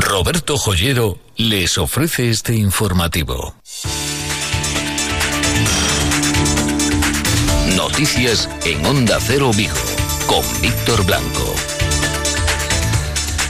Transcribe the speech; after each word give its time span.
Roberto 0.00 0.56
Joyero 0.56 1.18
les 1.36 1.78
ofrece 1.78 2.30
este 2.30 2.54
informativo. 2.54 3.54
Noticias 7.76 8.48
en 8.64 8.84
Onda 8.84 9.18
Cero 9.20 9.52
Vigo 9.54 9.74
con 10.26 10.42
Víctor 10.60 11.04
Blanco. 11.06 11.54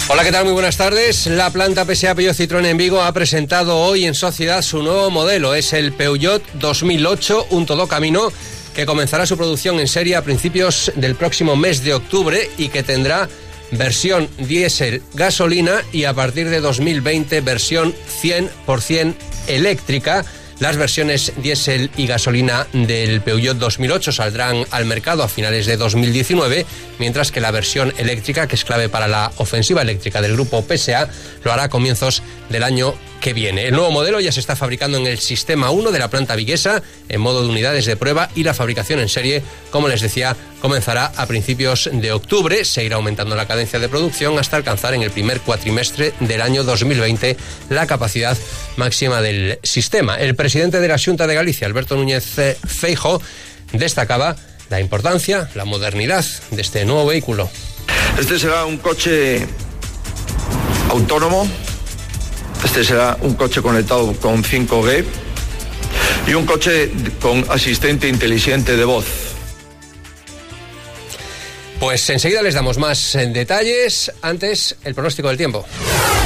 Hola, 0.08 0.22
¿qué 0.22 0.32
tal? 0.32 0.44
Muy 0.44 0.52
buenas 0.52 0.76
tardes. 0.76 1.26
La 1.26 1.50
planta 1.50 1.84
PSA 1.84 2.14
Peugeot 2.14 2.36
Citroën 2.36 2.66
en 2.66 2.76
Vigo 2.76 3.02
ha 3.02 3.12
presentado 3.12 3.78
hoy 3.78 4.04
en 4.04 4.14
sociedad 4.14 4.60
su 4.60 4.82
nuevo 4.82 5.10
modelo. 5.10 5.54
Es 5.54 5.72
el 5.72 5.92
Peugeot 5.92 6.42
2008, 6.54 7.46
un 7.50 7.64
todo 7.64 7.88
camino 7.88 8.30
que 8.74 8.86
comenzará 8.86 9.24
su 9.24 9.36
producción 9.36 9.80
en 9.80 9.88
serie 9.88 10.16
a 10.16 10.22
principios 10.22 10.92
del 10.96 11.14
próximo 11.14 11.56
mes 11.56 11.82
de 11.84 11.94
octubre 11.94 12.50
y 12.58 12.68
que 12.68 12.82
tendrá 12.82 13.28
versión 13.76 14.28
diésel 14.38 15.02
gasolina 15.14 15.82
y 15.92 16.04
a 16.04 16.14
partir 16.14 16.48
de 16.48 16.60
2020 16.60 17.40
versión 17.40 17.94
100% 18.22 19.14
eléctrica. 19.48 20.24
Las 20.60 20.76
versiones 20.76 21.32
diésel 21.36 21.90
y 21.96 22.06
gasolina 22.06 22.66
del 22.72 23.20
Peugeot 23.20 23.58
2008 23.58 24.12
saldrán 24.12 24.64
al 24.70 24.84
mercado 24.84 25.24
a 25.24 25.28
finales 25.28 25.66
de 25.66 25.76
2019, 25.76 26.64
mientras 27.00 27.32
que 27.32 27.40
la 27.40 27.50
versión 27.50 27.92
eléctrica, 27.98 28.46
que 28.46 28.54
es 28.54 28.64
clave 28.64 28.88
para 28.88 29.08
la 29.08 29.32
ofensiva 29.38 29.82
eléctrica 29.82 30.22
del 30.22 30.34
grupo 30.34 30.62
PSA, 30.62 31.08
lo 31.42 31.52
hará 31.52 31.64
a 31.64 31.68
comienzos 31.68 32.22
del 32.50 32.62
año 32.62 32.94
que 33.24 33.32
viene. 33.32 33.68
El 33.68 33.72
nuevo 33.72 33.90
modelo 33.90 34.20
ya 34.20 34.30
se 34.32 34.40
está 34.40 34.54
fabricando 34.54 34.98
en 34.98 35.06
el 35.06 35.18
sistema 35.18 35.70
1 35.70 35.92
de 35.92 35.98
la 35.98 36.10
planta 36.10 36.36
viguesa 36.36 36.82
en 37.08 37.22
modo 37.22 37.42
de 37.42 37.48
unidades 37.48 37.86
de 37.86 37.96
prueba 37.96 38.28
y 38.34 38.42
la 38.42 38.52
fabricación 38.52 39.00
en 39.00 39.08
serie, 39.08 39.42
como 39.70 39.88
les 39.88 40.02
decía, 40.02 40.36
comenzará 40.60 41.06
a 41.16 41.24
principios 41.24 41.88
de 41.90 42.12
octubre. 42.12 42.66
Se 42.66 42.84
irá 42.84 42.96
aumentando 42.96 43.34
la 43.34 43.48
cadencia 43.48 43.78
de 43.78 43.88
producción 43.88 44.38
hasta 44.38 44.58
alcanzar 44.58 44.92
en 44.92 45.00
el 45.00 45.10
primer 45.10 45.40
cuatrimestre 45.40 46.12
del 46.20 46.42
año 46.42 46.64
2020 46.64 47.38
la 47.70 47.86
capacidad 47.86 48.36
máxima 48.76 49.22
del 49.22 49.58
sistema. 49.62 50.16
El 50.16 50.34
presidente 50.34 50.78
de 50.78 50.88
la 50.88 50.98
Junta 50.98 51.26
de 51.26 51.34
Galicia, 51.34 51.66
Alberto 51.66 51.96
Núñez 51.96 52.26
Feijo, 52.66 53.22
destacaba 53.72 54.36
la 54.68 54.80
importancia, 54.80 55.48
la 55.54 55.64
modernidad 55.64 56.26
de 56.50 56.60
este 56.60 56.84
nuevo 56.84 57.06
vehículo. 57.06 57.48
Este 58.18 58.38
será 58.38 58.66
un 58.66 58.76
coche 58.76 59.46
autónomo 60.90 61.48
este 62.64 62.82
será 62.82 63.16
un 63.20 63.34
coche 63.34 63.62
conectado 63.62 64.12
con 64.14 64.42
5G 64.42 65.04
y 66.26 66.34
un 66.34 66.46
coche 66.46 66.90
con 67.20 67.44
asistente 67.50 68.08
inteligente 68.08 68.76
de 68.76 68.84
voz. 68.84 69.04
Pues 71.78 72.08
enseguida 72.08 72.42
les 72.42 72.54
damos 72.54 72.78
más 72.78 73.12
detalles. 73.12 74.10
Antes, 74.22 74.76
el 74.84 74.94
pronóstico 74.94 75.28
del 75.28 75.36
tiempo. 75.36 75.66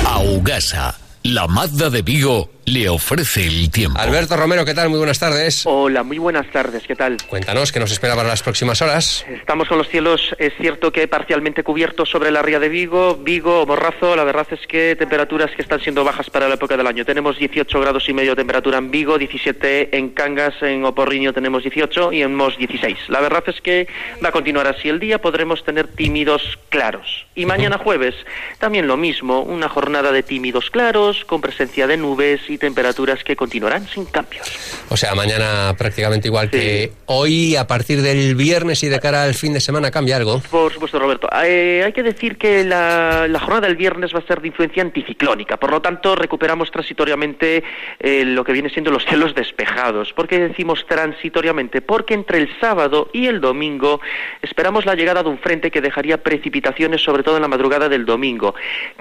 Augasa, 0.05 0.97
la 1.25 1.47
Mazda 1.49 1.91
de 1.91 2.03
Vigo 2.03 2.51
le 2.73 2.89
ofrece 2.89 3.47
el 3.47 3.71
tiempo. 3.71 3.99
Alberto 3.99 4.37
Romero, 4.37 4.65
¿qué 4.65 4.75
tal? 4.75 4.91
Muy 4.91 4.99
buenas 4.99 5.19
tardes. 5.19 5.63
Hola, 5.65 6.03
muy 6.03 6.19
buenas 6.19 6.51
tardes, 6.51 6.83
¿qué 6.87 6.95
tal? 6.95 7.17
Cuéntanos, 7.27 7.73
¿qué 7.73 7.81
nos 7.81 7.91
espera 7.91 8.15
para 8.15 8.29
las 8.29 8.43
próximas 8.43 8.83
horas? 8.83 9.25
Estamos 9.29 9.69
con 9.69 9.79
los 9.79 9.89
cielos, 9.89 10.35
es 10.39 10.53
cierto 10.61 10.93
que 10.93 11.09
parcialmente 11.09 11.63
cubiertos 11.63 12.11
sobre 12.11 12.31
la 12.31 12.43
ría 12.43 12.59
de 12.59 12.69
Vigo, 12.69 13.17
Vigo, 13.17 13.65
Morrazo, 13.67 14.17
la 14.17 14.25
verdad 14.25 14.47
es 14.51 14.67
que 14.67 14.97
temperaturas 14.97 15.51
que 15.53 15.63
están 15.63 15.81
siendo 15.81 16.05
bajas 16.05 16.29
para 16.31 16.49
la 16.49 16.57
época 16.57 16.77
del 16.77 16.87
año. 16.87 17.05
Tenemos 17.05 17.39
18 17.39 17.81
grados 17.81 18.09
y 18.09 18.13
medio 18.13 18.33
de 18.33 18.37
temperatura 18.37 18.79
en 18.79 18.91
Vigo, 18.91 19.17
17 19.17 19.97
en 19.97 20.11
Cangas, 20.11 20.55
en 20.63 20.85
Oporriño 20.85 21.33
tenemos 21.33 21.63
18 21.63 22.13
y 22.13 22.23
en 22.23 22.35
Mos 22.35 22.59
16. 22.59 23.09
La 23.09 23.21
verdad 23.21 23.45
es 23.47 23.61
que 23.61 23.89
va 24.23 24.29
a 24.29 24.33
continuar 24.33 24.67
así 24.67 24.89
el 24.89 25.01
día, 25.01 25.21
podremos 25.21 25.65
tener 25.65 25.89
tímidos 25.89 26.59
claros. 26.69 27.27
Y 27.35 27.47
mañana 27.47 27.79
jueves, 27.79 28.15
también 28.59 28.87
lo 28.87 28.97
mismo, 28.97 29.41
una 29.41 29.69
jornada 29.69 30.13
de 30.13 30.23
tímidos 30.23 30.71
claros, 30.71 31.25
con 31.25 31.41
presencia 31.41 31.87
de 31.87 31.97
nubes 31.97 32.41
y 32.49 32.58
temperaturas 32.59 33.25
que 33.25 33.37
continuarán 33.37 33.87
sin 33.89 34.05
cambios. 34.05 34.47
O 34.91 34.97
sea, 34.97 35.15
mañana 35.15 35.75
prácticamente 35.77 36.29
igual 36.29 36.51
que 36.51 36.93
hoy, 37.07 37.57
a 37.57 37.67
partir 37.67 38.03
del 38.03 38.35
viernes 38.35 38.83
y 38.83 38.89
de 38.89 38.99
cara 39.01 39.25
al 39.25 39.35
fin 39.35 39.53
de 39.53 39.61
semana, 39.61 39.91
¿cambia 39.91 40.17
algo? 40.17 40.41
Por 40.51 40.73
supuesto, 40.73 40.99
Roberto. 40.99 41.29
Eh, 41.45 41.83
hay 41.85 41.93
que 41.93 42.03
decir 42.03 42.37
que 42.37 42.65
la, 42.65 43.27
la, 43.29 43.39
jornada 43.39 43.67
del 43.67 43.77
viernes 43.77 44.15
va 44.15 44.19
a 44.19 44.27
ser 44.27 44.41
de 44.41 44.49
influencia 44.49 44.83
anticiclónica, 44.83 45.57
por 45.57 45.71
lo 45.71 45.81
tanto 45.81 46.15
recuperamos 46.15 46.71
transitoriamente 46.71 47.63
eh, 47.99 48.25
lo 48.25 48.45
que 48.45 48.53
viene 48.53 48.71
siendo 48.71 48.91
los 48.91 49.05
cielos 49.05 49.35
despejados. 49.35 50.13
¿Por 50.13 50.29
qué 50.29 50.39
decimos 50.39 50.85
transitoriamente? 50.87 51.81
Porque 51.81 52.15
entre 52.15 52.39
el 52.39 52.49
sábado 52.61 53.11
y 53.13 53.27
el 53.27 53.41
domingo 53.41 54.01
esperamos 54.43 54.87
la 54.87 54.95
llegada 54.95 55.23
de 55.23 55.29
un 55.29 55.39
frente 55.39 55.71
que 55.71 55.81
dejaría 55.81 56.23
precipitaciones, 56.23 57.03
sobre 57.03 57.23
todo 57.23 57.37
en 57.37 57.43
la 57.43 57.49
madrugada 57.49 57.89
del 57.89 58.05
domingo. 58.05 58.55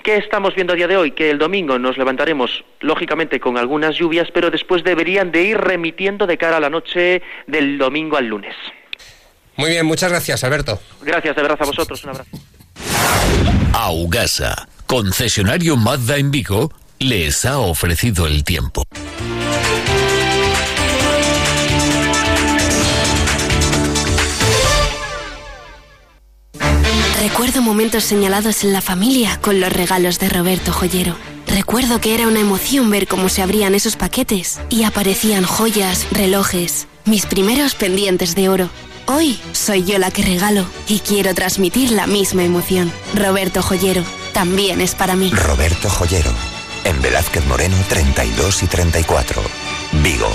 ¿Qué 0.03 0.17
estamos 0.17 0.55
viendo 0.55 0.73
a 0.73 0.75
día 0.75 0.87
de 0.87 0.97
hoy? 0.97 1.11
Que 1.11 1.29
el 1.29 1.37
domingo 1.37 1.79
nos 1.79 1.97
levantaremos, 1.97 2.63
lógicamente, 2.79 3.39
con 3.47 3.57
algunas 3.57 3.95
lluvias, 3.95 4.27
pero 4.33 4.51
después 4.51 4.83
deberían 4.83 5.31
de 5.31 5.41
ir 5.41 5.57
remitiendo 5.57 6.27
de 6.27 6.37
cara 6.37 6.57
a 6.57 6.59
la 6.59 6.69
noche 6.69 7.21
del 7.47 7.77
domingo 7.77 8.17
al 8.17 8.25
lunes. 8.25 8.53
Muy 9.55 9.69
bien, 9.69 9.85
muchas 9.85 10.09
gracias, 10.09 10.43
Alberto. 10.43 10.81
Gracias, 11.01 11.33
de 11.33 11.41
verdad 11.41 11.57
a 11.61 11.65
vosotros. 11.65 12.03
Un 12.03 12.09
abrazo. 12.09 12.29
Augasa, 13.71 14.67
concesionario 14.85 15.77
Mazda 15.77 16.17
en 16.17 16.29
Vigo, 16.29 16.73
les 16.99 17.45
ha 17.45 17.59
ofrecido 17.59 18.27
el 18.27 18.43
tiempo. 18.43 18.83
Recuerdo 27.21 27.61
momentos 27.61 28.03
señalados 28.03 28.65
en 28.65 28.73
la 28.73 28.81
familia 28.81 29.39
con 29.39 29.61
los 29.61 29.71
regalos 29.71 30.19
de 30.19 30.27
Roberto 30.27 30.73
Joyero. 30.73 31.15
Recuerdo 31.57 31.99
que 31.99 32.13
era 32.13 32.27
una 32.27 32.39
emoción 32.39 32.91
ver 32.91 33.07
cómo 33.07 33.29
se 33.29 33.41
abrían 33.41 33.73
esos 33.73 33.95
paquetes 33.95 34.59
y 34.69 34.83
aparecían 34.83 35.43
joyas, 35.43 36.05
relojes, 36.11 36.87
mis 37.05 37.25
primeros 37.25 37.73
pendientes 37.73 38.35
de 38.35 38.47
oro. 38.47 38.69
Hoy 39.07 39.39
soy 39.53 39.83
yo 39.83 39.97
la 39.97 40.11
que 40.11 40.21
regalo 40.21 40.67
y 40.87 40.99
quiero 40.99 41.33
transmitir 41.33 41.89
la 41.89 42.05
misma 42.05 42.43
emoción. 42.43 42.93
Roberto 43.15 43.63
Joyero 43.63 44.03
también 44.33 44.81
es 44.81 44.93
para 44.93 45.15
mí. 45.15 45.31
Roberto 45.31 45.89
Joyero, 45.89 46.29
en 46.83 47.01
Velázquez 47.01 47.43
Moreno 47.47 47.75
32 47.89 48.61
y 48.61 48.67
34, 48.67 49.41
Vigo. 50.03 50.29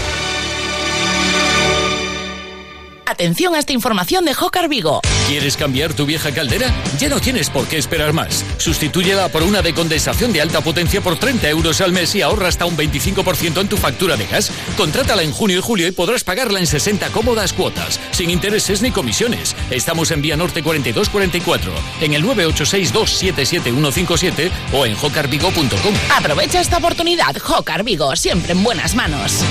Atención 3.07 3.55
a 3.55 3.61
esta 3.61 3.73
información 3.73 4.25
de 4.25 4.35
Jocar 4.35 4.69
Vigo. 4.69 5.01
¿Quieres 5.29 5.57
cambiar 5.57 5.95
tu 5.95 6.05
vieja 6.05 6.33
caldera? 6.33 6.71
Ya 6.99 7.09
no 7.09 7.21
tienes 7.21 7.49
por 7.49 7.67
qué 7.67 7.79
esperar 7.79 8.13
más. 8.13 8.45
Sustitúyela 8.59 9.29
por 9.29 9.43
una 9.43 9.63
de 9.63 9.73
condensación 9.73 10.33
de 10.33 10.43
alta 10.43 10.61
potencia 10.61 11.01
por 11.01 11.19
30 11.19 11.49
euros 11.49 11.81
al 11.81 11.93
mes 11.93 12.15
y 12.15 12.23
ahorra 12.23 12.49
hasta 12.49 12.67
un 12.67 12.77
25% 12.77 13.61
en 13.61 13.69
tu 13.69 13.77
factura 13.77 14.17
de 14.17 14.27
gas. 14.27 14.51
Contrátala 14.77 15.23
en 15.23 15.33
junio 15.33 15.59
y 15.59 15.63
julio 15.63 15.87
y 15.87 15.93
podrás 15.93 16.25
pagarla 16.25 16.59
en 16.59 16.67
60 16.67 17.09
cómodas 17.11 17.53
cuotas, 17.53 18.01
sin 18.11 18.31
intereses 18.31 18.83
ni 18.83 18.91
comisiones. 18.91 19.55
Estamos 19.71 20.11
en 20.11 20.23
Vía 20.23 20.37
Norte 20.37 20.63
4244, 20.63 21.73
en 22.01 22.15
el 22.15 22.25
986277157 22.25 24.51
o 24.73 24.87
en 24.87 24.97
jocarvigo.com. 24.97 25.95
Aprovecha 26.17 26.61
esta 26.61 26.79
oportunidad, 26.79 27.37
Jocar 27.39 27.85
Vigo, 27.85 28.17
siempre 28.17 28.53
en 28.53 28.63
buenas 28.63 28.95
manos. 28.95 29.43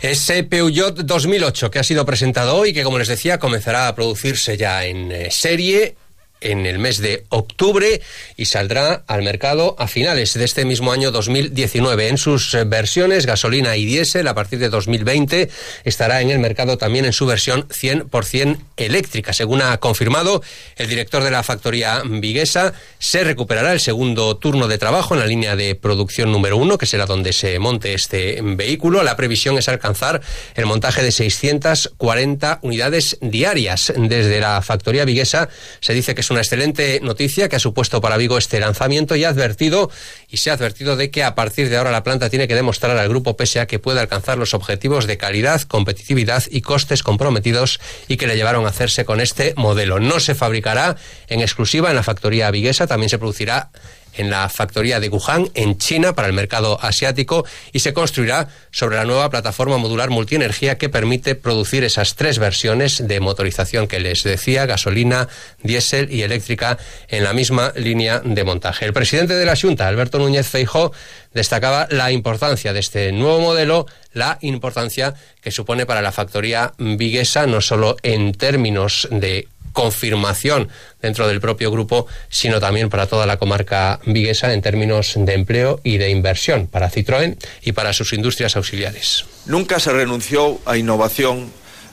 Ese 0.00 0.44
Peugeot 0.44 0.94
2008 0.94 1.72
que 1.72 1.80
ha 1.80 1.82
sido 1.82 2.06
presentado 2.06 2.54
hoy, 2.56 2.72
que 2.72 2.84
como 2.84 2.98
les 2.98 3.08
decía 3.08 3.38
comenzará 3.38 3.88
a 3.88 3.94
producirse 3.96 4.56
ya 4.56 4.84
en 4.84 5.10
eh, 5.10 5.30
serie 5.32 5.96
en 6.40 6.66
el 6.66 6.78
mes 6.78 6.98
de 6.98 7.24
octubre 7.30 8.00
y 8.36 8.44
saldrá 8.44 9.02
al 9.08 9.22
mercado 9.22 9.74
a 9.76 9.88
finales 9.88 10.34
de 10.34 10.44
este 10.44 10.64
mismo 10.64 10.92
año 10.92 11.10
2019. 11.10 12.08
En 12.08 12.16
sus 12.16 12.56
versiones 12.66 13.26
gasolina 13.26 13.76
y 13.76 13.84
diésel 13.84 14.28
a 14.28 14.34
partir 14.34 14.60
de 14.60 14.68
2020 14.68 15.50
estará 15.82 16.20
en 16.20 16.30
el 16.30 16.38
mercado 16.38 16.78
también 16.78 17.04
en 17.04 17.12
su 17.12 17.26
versión 17.26 17.66
100% 17.68 18.58
eléctrica. 18.78 19.32
Según 19.32 19.62
ha 19.62 19.76
confirmado 19.78 20.42
el 20.76 20.88
director 20.88 21.22
de 21.22 21.30
la 21.30 21.42
factoría 21.42 22.02
viguesa, 22.04 22.72
se 22.98 23.24
recuperará 23.24 23.72
el 23.72 23.80
segundo 23.80 24.36
turno 24.36 24.68
de 24.68 24.78
trabajo 24.78 25.14
en 25.14 25.20
la 25.20 25.26
línea 25.26 25.56
de 25.56 25.74
producción 25.74 26.32
número 26.32 26.56
uno, 26.56 26.78
que 26.78 26.86
será 26.86 27.06
donde 27.06 27.32
se 27.32 27.58
monte 27.58 27.94
este 27.94 28.40
vehículo. 28.42 29.02
La 29.02 29.16
previsión 29.16 29.58
es 29.58 29.68
alcanzar 29.68 30.20
el 30.54 30.66
montaje 30.66 31.02
de 31.02 31.12
640 31.12 32.60
unidades 32.62 33.18
diarias. 33.20 33.92
Desde 33.96 34.40
la 34.40 34.62
factoría 34.62 35.04
viguesa 35.04 35.48
se 35.80 35.94
dice 35.94 36.14
que 36.14 36.20
es 36.22 36.30
una 36.30 36.40
excelente 36.40 37.00
noticia 37.02 37.48
que 37.48 37.56
ha 37.56 37.60
supuesto 37.60 38.00
para 38.00 38.16
Vigo 38.16 38.38
este 38.38 38.60
lanzamiento 38.60 39.16
y 39.16 39.24
ha 39.24 39.30
advertido 39.30 39.90
y 40.28 40.38
se 40.38 40.50
ha 40.50 40.54
advertido 40.54 40.96
de 40.96 41.10
que 41.10 41.24
a 41.24 41.34
partir 41.34 41.68
de 41.68 41.76
ahora 41.76 41.90
la 41.90 42.02
planta 42.02 42.30
tiene 42.30 42.48
que 42.48 42.54
demostrar 42.54 42.96
al 42.96 43.08
grupo 43.08 43.36
PSA 43.38 43.66
que 43.66 43.78
puede 43.78 44.00
alcanzar 44.00 44.38
los 44.38 44.54
objetivos 44.54 45.06
de 45.06 45.16
calidad, 45.16 45.62
competitividad 45.62 46.44
y 46.50 46.60
costes 46.60 47.02
comprometidos 47.02 47.80
y 48.08 48.16
que 48.16 48.26
le 48.26 48.36
llevaron 48.36 48.66
a 48.66 48.67
hacerse 48.68 49.04
con 49.04 49.20
este 49.20 49.54
modelo. 49.56 49.98
No 49.98 50.20
se 50.20 50.34
fabricará 50.34 50.96
en 51.28 51.40
exclusiva 51.40 51.90
en 51.90 51.96
la 51.96 52.02
factoría 52.02 52.50
viguesa, 52.50 52.86
también 52.86 53.08
se 53.10 53.18
producirá 53.18 53.70
en 54.18 54.30
la 54.30 54.48
factoría 54.48 55.00
de 55.00 55.08
Wuhan, 55.08 55.50
en 55.54 55.78
China, 55.78 56.14
para 56.14 56.26
el 56.26 56.34
mercado 56.34 56.78
asiático, 56.82 57.46
y 57.72 57.78
se 57.78 57.92
construirá 57.92 58.48
sobre 58.70 58.96
la 58.96 59.04
nueva 59.04 59.30
plataforma 59.30 59.78
modular 59.78 60.10
multienergía 60.10 60.76
que 60.76 60.88
permite 60.88 61.36
producir 61.36 61.84
esas 61.84 62.16
tres 62.16 62.38
versiones 62.38 63.06
de 63.06 63.20
motorización 63.20 63.86
que 63.86 64.00
les 64.00 64.24
decía, 64.24 64.66
gasolina, 64.66 65.28
diésel 65.62 66.12
y 66.12 66.22
eléctrica, 66.22 66.78
en 67.08 67.22
la 67.22 67.32
misma 67.32 67.72
línea 67.76 68.20
de 68.24 68.44
montaje. 68.44 68.84
El 68.84 68.92
presidente 68.92 69.34
de 69.34 69.46
la 69.46 69.56
Junta, 69.56 69.86
Alberto 69.86 70.18
Núñez 70.18 70.48
Feijó, 70.48 70.92
destacaba 71.32 71.86
la 71.90 72.10
importancia 72.10 72.72
de 72.72 72.80
este 72.80 73.12
nuevo 73.12 73.40
modelo, 73.40 73.86
la 74.18 74.38
importancia 74.42 75.14
que 75.40 75.50
supone 75.50 75.86
para 75.86 76.02
la 76.02 76.12
factoría 76.12 76.72
viguesa, 76.78 77.46
no 77.46 77.60
solo 77.60 77.96
en 78.02 78.32
términos 78.32 79.08
de 79.10 79.48
confirmación 79.72 80.68
dentro 81.00 81.28
del 81.28 81.40
propio 81.40 81.70
grupo, 81.70 82.06
sino 82.28 82.58
también 82.58 82.90
para 82.90 83.06
toda 83.06 83.26
la 83.26 83.36
comarca 83.36 84.00
viguesa 84.04 84.52
en 84.52 84.60
términos 84.60 85.14
de 85.16 85.34
empleo 85.34 85.80
y 85.84 85.98
de 85.98 86.10
inversión 86.10 86.66
para 86.66 86.90
Citroën 86.90 87.36
y 87.62 87.72
para 87.72 87.92
sus 87.92 88.12
industrias 88.12 88.56
auxiliares. 88.56 89.24
Nunca 89.46 89.78
se 89.78 89.92
renunció 89.92 90.58
a 90.66 90.76
innovación 90.76 91.50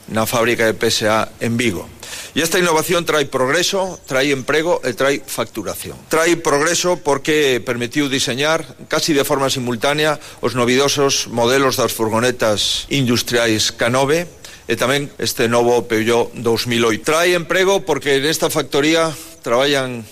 en 0.08 0.14
la 0.14 0.26
fábrica 0.26 0.70
de 0.70 0.90
PSA 0.90 1.30
en 1.40 1.56
Vigo. 1.56 1.88
Y 2.36 2.42
esta 2.42 2.58
innovación 2.58 3.06
trae 3.06 3.24
progreso, 3.24 3.98
trae 4.04 4.28
emprego 4.28 4.84
e 4.84 4.92
trae 4.92 5.24
facturación. 5.24 5.96
Trae 6.12 6.36
progreso 6.36 7.00
porque 7.00 7.64
permitiu 7.64 8.12
diseñar 8.12 8.60
casi 8.92 9.16
de 9.16 9.24
forma 9.24 9.48
simultánea 9.48 10.20
os 10.44 10.52
novidosos 10.52 11.32
modelos 11.32 11.80
das 11.80 11.96
furgonetas 11.96 12.84
industriais 12.92 13.72
Canove 13.72 14.28
e 14.68 14.76
tamén 14.76 15.08
este 15.16 15.48
novo 15.48 15.88
Peugeot 15.88 16.36
2008. 16.36 17.08
Trae 17.08 17.32
emprego 17.32 17.88
porque 17.88 18.20
nesta 18.20 18.52
factoría 18.52 19.08
traballan 19.40 20.04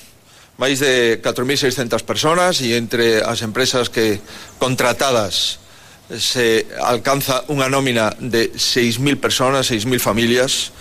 máis 0.57 0.81
de 0.81 1.21
4.600 1.21 2.09
personas 2.09 2.65
e 2.65 2.73
entre 2.73 3.21
as 3.21 3.45
empresas 3.45 3.93
que 3.93 4.17
contratadas 4.57 5.61
se 6.09 6.65
alcanza 6.81 7.45
unha 7.53 7.69
nómina 7.69 8.17
de 8.17 8.49
6.000 8.57 9.21
personas, 9.21 9.69
6.000 9.69 10.01
familias 10.01 10.73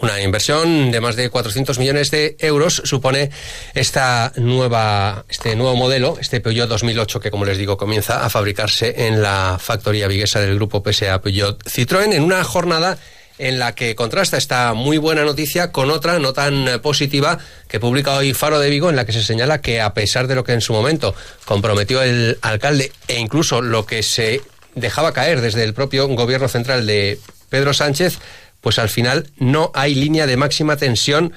Una 0.00 0.20
inversión 0.20 0.90
de 0.90 1.00
más 1.00 1.16
de 1.16 1.30
400 1.30 1.78
millones 1.78 2.10
de 2.10 2.36
euros 2.38 2.82
supone 2.84 3.30
esta 3.74 4.32
nueva, 4.36 5.24
este 5.28 5.56
nuevo 5.56 5.76
modelo, 5.76 6.16
este 6.20 6.40
Peugeot 6.40 6.68
2008, 6.68 7.20
que 7.20 7.30
como 7.30 7.44
les 7.44 7.58
digo 7.58 7.76
comienza 7.76 8.24
a 8.24 8.30
fabricarse 8.30 9.06
en 9.06 9.22
la 9.22 9.58
factoría 9.60 10.08
viguesa 10.08 10.40
del 10.40 10.54
grupo 10.56 10.82
PSA 10.82 11.20
Peugeot 11.20 11.62
Citroën 11.64 12.12
en 12.12 12.22
una 12.22 12.44
jornada 12.44 12.98
en 13.38 13.58
la 13.58 13.74
que 13.74 13.94
contrasta 13.94 14.36
esta 14.36 14.72
muy 14.74 14.98
buena 14.98 15.24
noticia 15.24 15.72
con 15.72 15.90
otra 15.90 16.18
no 16.18 16.32
tan 16.32 16.80
positiva 16.80 17.38
que 17.68 17.80
publica 17.80 18.14
hoy 18.16 18.34
Faro 18.34 18.58
de 18.58 18.70
Vigo, 18.70 18.90
en 18.90 18.96
la 18.96 19.04
que 19.04 19.12
se 19.12 19.22
señala 19.22 19.60
que 19.60 19.80
a 19.80 19.94
pesar 19.94 20.26
de 20.28 20.34
lo 20.34 20.44
que 20.44 20.52
en 20.52 20.60
su 20.60 20.72
momento 20.72 21.14
comprometió 21.44 22.02
el 22.02 22.38
alcalde 22.42 22.92
e 23.08 23.18
incluso 23.18 23.60
lo 23.60 23.86
que 23.86 24.02
se 24.02 24.42
dejaba 24.74 25.12
caer 25.12 25.40
desde 25.40 25.64
el 25.64 25.74
propio 25.74 26.06
gobierno 26.08 26.48
central 26.48 26.86
de 26.86 27.18
Pedro 27.48 27.74
Sánchez, 27.74 28.18
pues 28.62 28.78
al 28.78 28.88
final 28.88 29.26
no 29.36 29.70
hay 29.74 29.94
línea 29.94 30.26
de 30.26 30.38
máxima 30.38 30.76
tensión 30.76 31.34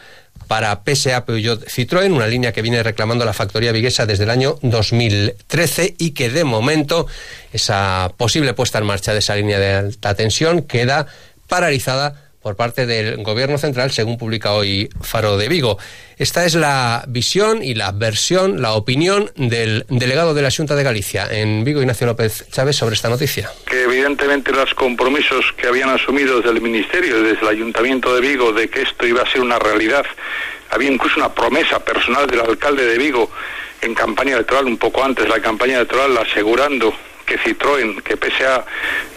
para 0.48 0.81
PSA 0.86 1.25
Peugeot 1.25 1.66
Citroën, 1.66 2.12
una 2.12 2.27
línea 2.27 2.54
que 2.54 2.62
viene 2.62 2.83
reclamando 2.83 3.25
la 3.25 3.33
factoría 3.33 3.72
viguesa 3.72 4.06
desde 4.06 4.24
el 4.25 4.30
año 4.30 4.60
2013 4.62 5.95
y 5.98 6.12
que 6.12 6.30
de 6.30 6.44
momento 6.44 7.07
esa 7.51 8.12
posible 8.16 8.54
puesta 8.54 8.77
en 8.77 8.86
marcha 8.86 9.12
de 9.13 9.19
esa 9.19 9.36
línea 9.36 9.60
de 9.60 9.74
alta 9.74 10.13
tensión 10.13 10.62
queda 10.62 11.07
paralizada 11.48 12.25
por 12.45 12.56
parte 12.56 12.86
del 12.86 13.24
Gobierno 13.24 13.57
Central, 13.57 13.89
según 13.89 14.19
publica 14.19 14.51
hoy 14.51 14.88
Faro 15.01 15.36
de 15.36 15.50
Vigo. 15.50 15.80
Esta 16.19 16.45
es 16.45 16.53
la 16.53 17.03
visión 17.07 17.63
y 17.63 17.74
la 17.74 17.92
versión, 17.92 18.62
la 18.62 18.74
opinión 18.74 19.31
del 19.36 19.83
delegado 19.89 20.36
de 20.36 20.44
la 20.44 20.51
Junta 20.51 20.75
de 20.75 20.83
Galicia 20.83 21.25
en 21.27 21.63
Vigo, 21.63 21.81
Ignacio 21.81 22.06
López 22.06 22.47
Chávez, 22.51 22.75
sobre 22.75 22.94
esta 22.94 23.09
noticia. 23.09 23.50
Que 23.65 23.86
evidentemente 23.86 24.51
los 24.51 24.75
compromisos 24.75 25.44
que 25.57 25.65
habían 25.65 25.89
asumido 25.89 26.38
desde 26.38 26.51
el 26.51 26.62
Ministerio, 26.62 27.24
desde 27.24 27.42
el 27.42 27.47
Ayuntamiento 27.47 28.13
de 28.13 28.21
Vigo, 28.21 28.53
de 28.53 28.68
que 28.68 28.83
esto 28.83 29.07
iba 29.07 29.24
a 29.24 29.31
ser 29.31 29.41
una 29.41 29.57
realidad, 29.57 30.06
había 30.69 30.91
incluso 30.91 31.19
una 31.19 31.33
promesa 31.33 31.80
personal 31.80 32.27
del 32.27 32.41
alcalde 32.41 32.86
de 32.86 33.00
Vigo 33.00 33.31
en 33.81 33.95
campaña 33.95 34.36
electoral, 34.36 34.68
un 34.68 34.77
poco 34.77 35.03
antes 35.03 35.25
de 35.25 35.31
la 35.31 35.41
campaña 35.41 35.77
electoral, 35.77 36.15
asegurando 36.15 36.94
que 37.25 37.38
Citroën, 37.39 38.01
que 38.01 38.16
PSA 38.18 38.66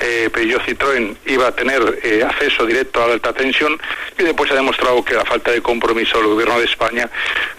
eh, 0.00 0.30
Peugeot 0.32 0.62
Citroën 0.64 1.16
iba 1.26 1.48
a 1.48 1.52
tener 1.52 2.00
eh, 2.02 2.24
acceso 2.24 2.66
directo 2.66 3.02
a 3.02 3.08
la 3.08 3.14
alta 3.14 3.32
tensión 3.32 3.78
y 4.18 4.22
después 4.22 4.48
se 4.48 4.54
ha 4.54 4.56
demostrado 4.56 5.04
que 5.04 5.14
la 5.14 5.24
falta 5.24 5.50
de 5.50 5.60
compromiso 5.60 6.18
del 6.18 6.28
gobierno 6.28 6.58
de 6.58 6.64
España 6.64 7.10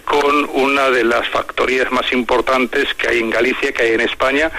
con 0.04 0.48
una 0.52 0.90
de 0.90 1.04
las 1.04 1.28
factorías 1.28 1.90
más 1.92 2.12
importantes 2.12 2.92
que 2.94 3.08
hay 3.08 3.18
en 3.20 3.30
Galicia, 3.30 3.72
que 3.72 3.82
hay 3.82 3.92
en 3.92 4.00
España. 4.00 4.50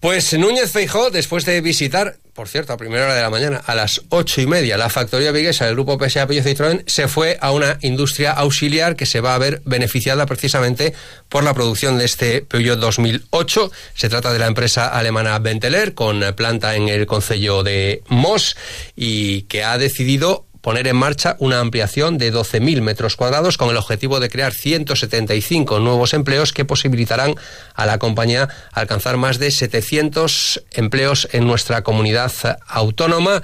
Pues 0.00 0.32
Núñez 0.36 0.72
Feijó, 0.72 1.10
después 1.10 1.44
de 1.44 1.60
visitar 1.60 2.16
por 2.34 2.48
cierto, 2.48 2.72
a 2.72 2.78
primera 2.78 3.04
hora 3.04 3.14
de 3.14 3.20
la 3.20 3.28
mañana, 3.28 3.62
a 3.66 3.74
las 3.74 4.02
ocho 4.08 4.40
y 4.40 4.46
media, 4.46 4.78
la 4.78 4.88
factoría 4.88 5.32
viguesa 5.32 5.66
del 5.66 5.74
grupo 5.74 5.98
PSA 5.98 6.26
Peugeot 6.26 6.46
Citroën 6.46 6.82
se 6.86 7.06
fue 7.06 7.36
a 7.40 7.52
una 7.52 7.78
industria 7.82 8.32
auxiliar 8.32 8.96
que 8.96 9.04
se 9.04 9.20
va 9.20 9.34
a 9.34 9.38
ver 9.38 9.60
beneficiada 9.66 10.24
precisamente 10.24 10.94
por 11.28 11.44
la 11.44 11.52
producción 11.52 11.98
de 11.98 12.06
este 12.06 12.40
Peugeot 12.40 12.78
2008. 12.78 13.70
Se 13.94 14.08
trata 14.08 14.32
de 14.32 14.38
la 14.38 14.46
empresa 14.46 14.88
alemana 14.88 15.38
Benteler, 15.40 15.92
con 15.92 16.22
planta 16.34 16.74
en 16.74 16.88
el 16.88 17.06
concello 17.06 17.62
de 17.62 18.02
Moss, 18.08 18.56
y 18.96 19.42
que 19.42 19.64
ha 19.64 19.76
decidido 19.76 20.46
poner 20.62 20.86
en 20.86 20.96
marcha 20.96 21.36
una 21.40 21.60
ampliación 21.60 22.16
de 22.16 22.32
12.000 22.32 22.80
metros 22.80 23.16
cuadrados 23.16 23.58
con 23.58 23.68
el 23.68 23.76
objetivo 23.76 24.20
de 24.20 24.30
crear 24.30 24.54
175 24.54 25.80
nuevos 25.80 26.14
empleos 26.14 26.52
que 26.52 26.64
posibilitarán 26.64 27.34
a 27.74 27.84
la 27.84 27.98
compañía 27.98 28.48
alcanzar 28.72 29.18
más 29.18 29.38
de 29.38 29.50
700 29.50 30.62
empleos 30.70 31.28
en 31.32 31.46
nuestra 31.46 31.82
comunidad 31.82 32.32
autónoma, 32.66 33.42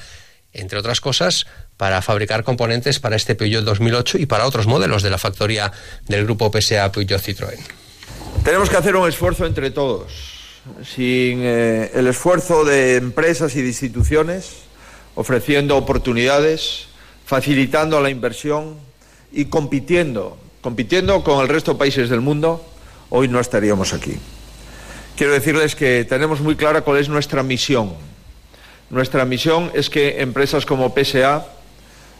entre 0.52 0.78
otras 0.78 1.00
cosas 1.00 1.46
para 1.76 2.02
fabricar 2.02 2.42
componentes 2.42 2.98
para 2.98 3.16
este 3.16 3.34
Peugeot 3.34 3.64
2008 3.64 4.18
y 4.18 4.26
para 4.26 4.46
otros 4.46 4.66
modelos 4.66 5.02
de 5.02 5.10
la 5.10 5.18
factoría 5.18 5.72
del 6.06 6.24
grupo 6.24 6.50
PSA 6.50 6.90
Peugeot 6.90 7.22
Citroën. 7.22 7.58
Tenemos 8.44 8.68
que 8.68 8.76
hacer 8.76 8.96
un 8.96 9.08
esfuerzo 9.08 9.46
entre 9.46 9.70
todos. 9.70 10.34
Sin 10.82 11.40
eh, 11.42 11.90
el 11.94 12.08
esfuerzo 12.08 12.64
de 12.64 12.96
empresas 12.96 13.54
y 13.54 13.62
de 13.62 13.68
instituciones, 13.68 14.50
ofreciendo 15.14 15.76
oportunidades, 15.76 16.88
facilitando 17.28 18.00
la 18.00 18.08
inversión 18.08 18.78
y 19.30 19.44
compitiendo, 19.44 20.38
compitiendo 20.62 21.22
con 21.22 21.42
el 21.42 21.48
resto 21.48 21.74
de 21.74 21.78
países 21.78 22.08
del 22.08 22.22
mundo, 22.22 22.64
hoy 23.10 23.28
no 23.28 23.38
estaríamos 23.38 23.92
aquí. 23.92 24.14
Quiero 25.14 25.34
decirles 25.34 25.76
que 25.76 26.06
tenemos 26.08 26.40
muy 26.40 26.56
clara 26.56 26.80
cuál 26.80 26.96
es 26.96 27.10
nuestra 27.10 27.42
misión. 27.42 27.92
Nuestra 28.88 29.26
misión 29.26 29.70
es 29.74 29.90
que 29.90 30.22
empresas 30.22 30.64
como 30.64 30.94
PSA 30.94 31.44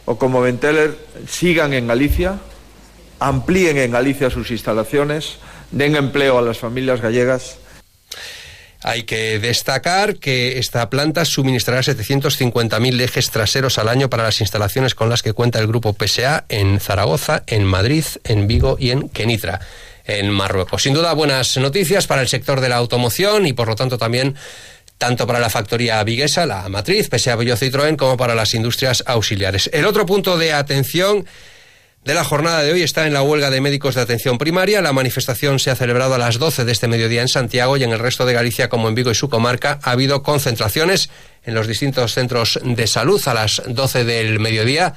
o 0.05 0.19
como 0.19 0.41
Venteler 0.41 0.95
sigan 1.27 1.73
en 1.73 1.87
Galicia, 1.87 2.37
amplíen 3.19 3.79
en 3.79 3.89
Galicia 3.89 4.29
sus 4.29 4.51
instalaciones, 4.51 5.37
den 5.71 5.95
empleo 5.95 6.37
a 6.37 6.43
las 6.43 6.59
familias 6.59 7.01
gallegas 7.01 7.57
hay 8.81 9.03
que 9.03 9.39
destacar 9.39 10.15
que 10.15 10.57
esta 10.57 10.89
planta 10.89 11.25
suministrará 11.25 11.81
750.000 11.81 13.01
ejes 13.01 13.29
traseros 13.29 13.77
al 13.77 13.89
año 13.89 14.09
para 14.09 14.23
las 14.23 14.39
instalaciones 14.39 14.95
con 14.95 15.09
las 15.09 15.21
que 15.21 15.33
cuenta 15.33 15.59
el 15.59 15.67
grupo 15.67 15.93
PSA 15.93 16.45
en 16.49 16.79
Zaragoza, 16.79 17.43
en 17.47 17.65
Madrid, 17.65 18.05
en 18.23 18.47
Vigo 18.47 18.77
y 18.79 18.91
en 18.91 19.09
Kenitra, 19.09 19.59
en 20.05 20.29
Marruecos. 20.29 20.83
Sin 20.83 20.93
duda, 20.93 21.13
buenas 21.13 21.57
noticias 21.57 22.07
para 22.07 22.21
el 22.21 22.29
sector 22.29 22.61
de 22.61 22.69
la 22.69 22.77
automoción 22.77 23.45
y, 23.45 23.53
por 23.53 23.67
lo 23.67 23.75
tanto, 23.75 23.97
también 23.97 24.35
tanto 24.97 25.25
para 25.27 25.39
la 25.39 25.49
factoría 25.49 26.03
viguesa, 26.03 26.45
la 26.45 26.67
matriz, 26.69 27.09
PSA 27.09 27.35
Bello 27.35 27.55
Citroën, 27.55 27.95
como 27.95 28.17
para 28.17 28.35
las 28.35 28.53
industrias 28.53 29.03
auxiliares. 29.07 29.69
El 29.73 29.85
otro 29.85 30.05
punto 30.05 30.37
de 30.37 30.53
atención 30.53 31.25
de 32.05 32.13
la 32.13 32.23
jornada 32.23 32.63
de 32.63 32.71
hoy 32.71 32.81
está 32.81 33.05
en 33.05 33.13
la 33.13 33.21
huelga 33.21 33.49
de 33.49 33.61
médicos 33.61 33.95
de 33.95 34.01
atención 34.01 34.37
primaria. 34.37 34.81
La 34.81 34.93
manifestación 34.93 35.59
se 35.59 35.69
ha 35.69 35.75
celebrado 35.75 36.15
a 36.15 36.17
las 36.17 36.39
12 36.39 36.63
de 36.65 36.71
este 36.71 36.87
mediodía 36.87 37.21
en 37.21 37.27
Santiago 37.27 37.77
y 37.77 37.83
en 37.83 37.91
el 37.91 37.99
resto 37.99 38.25
de 38.25 38.33
Galicia, 38.33 38.69
como 38.69 38.87
en 38.87 38.95
Vigo 38.95 39.11
y 39.11 39.15
su 39.15 39.29
comarca, 39.29 39.79
ha 39.83 39.91
habido 39.91 40.23
concentraciones 40.23 41.09
en 41.43 41.55
los 41.55 41.67
distintos 41.67 42.13
centros 42.13 42.59
de 42.63 42.87
salud 42.87 43.21
a 43.27 43.33
las 43.33 43.61
12 43.67 44.05
del 44.05 44.39
mediodía. 44.39 44.95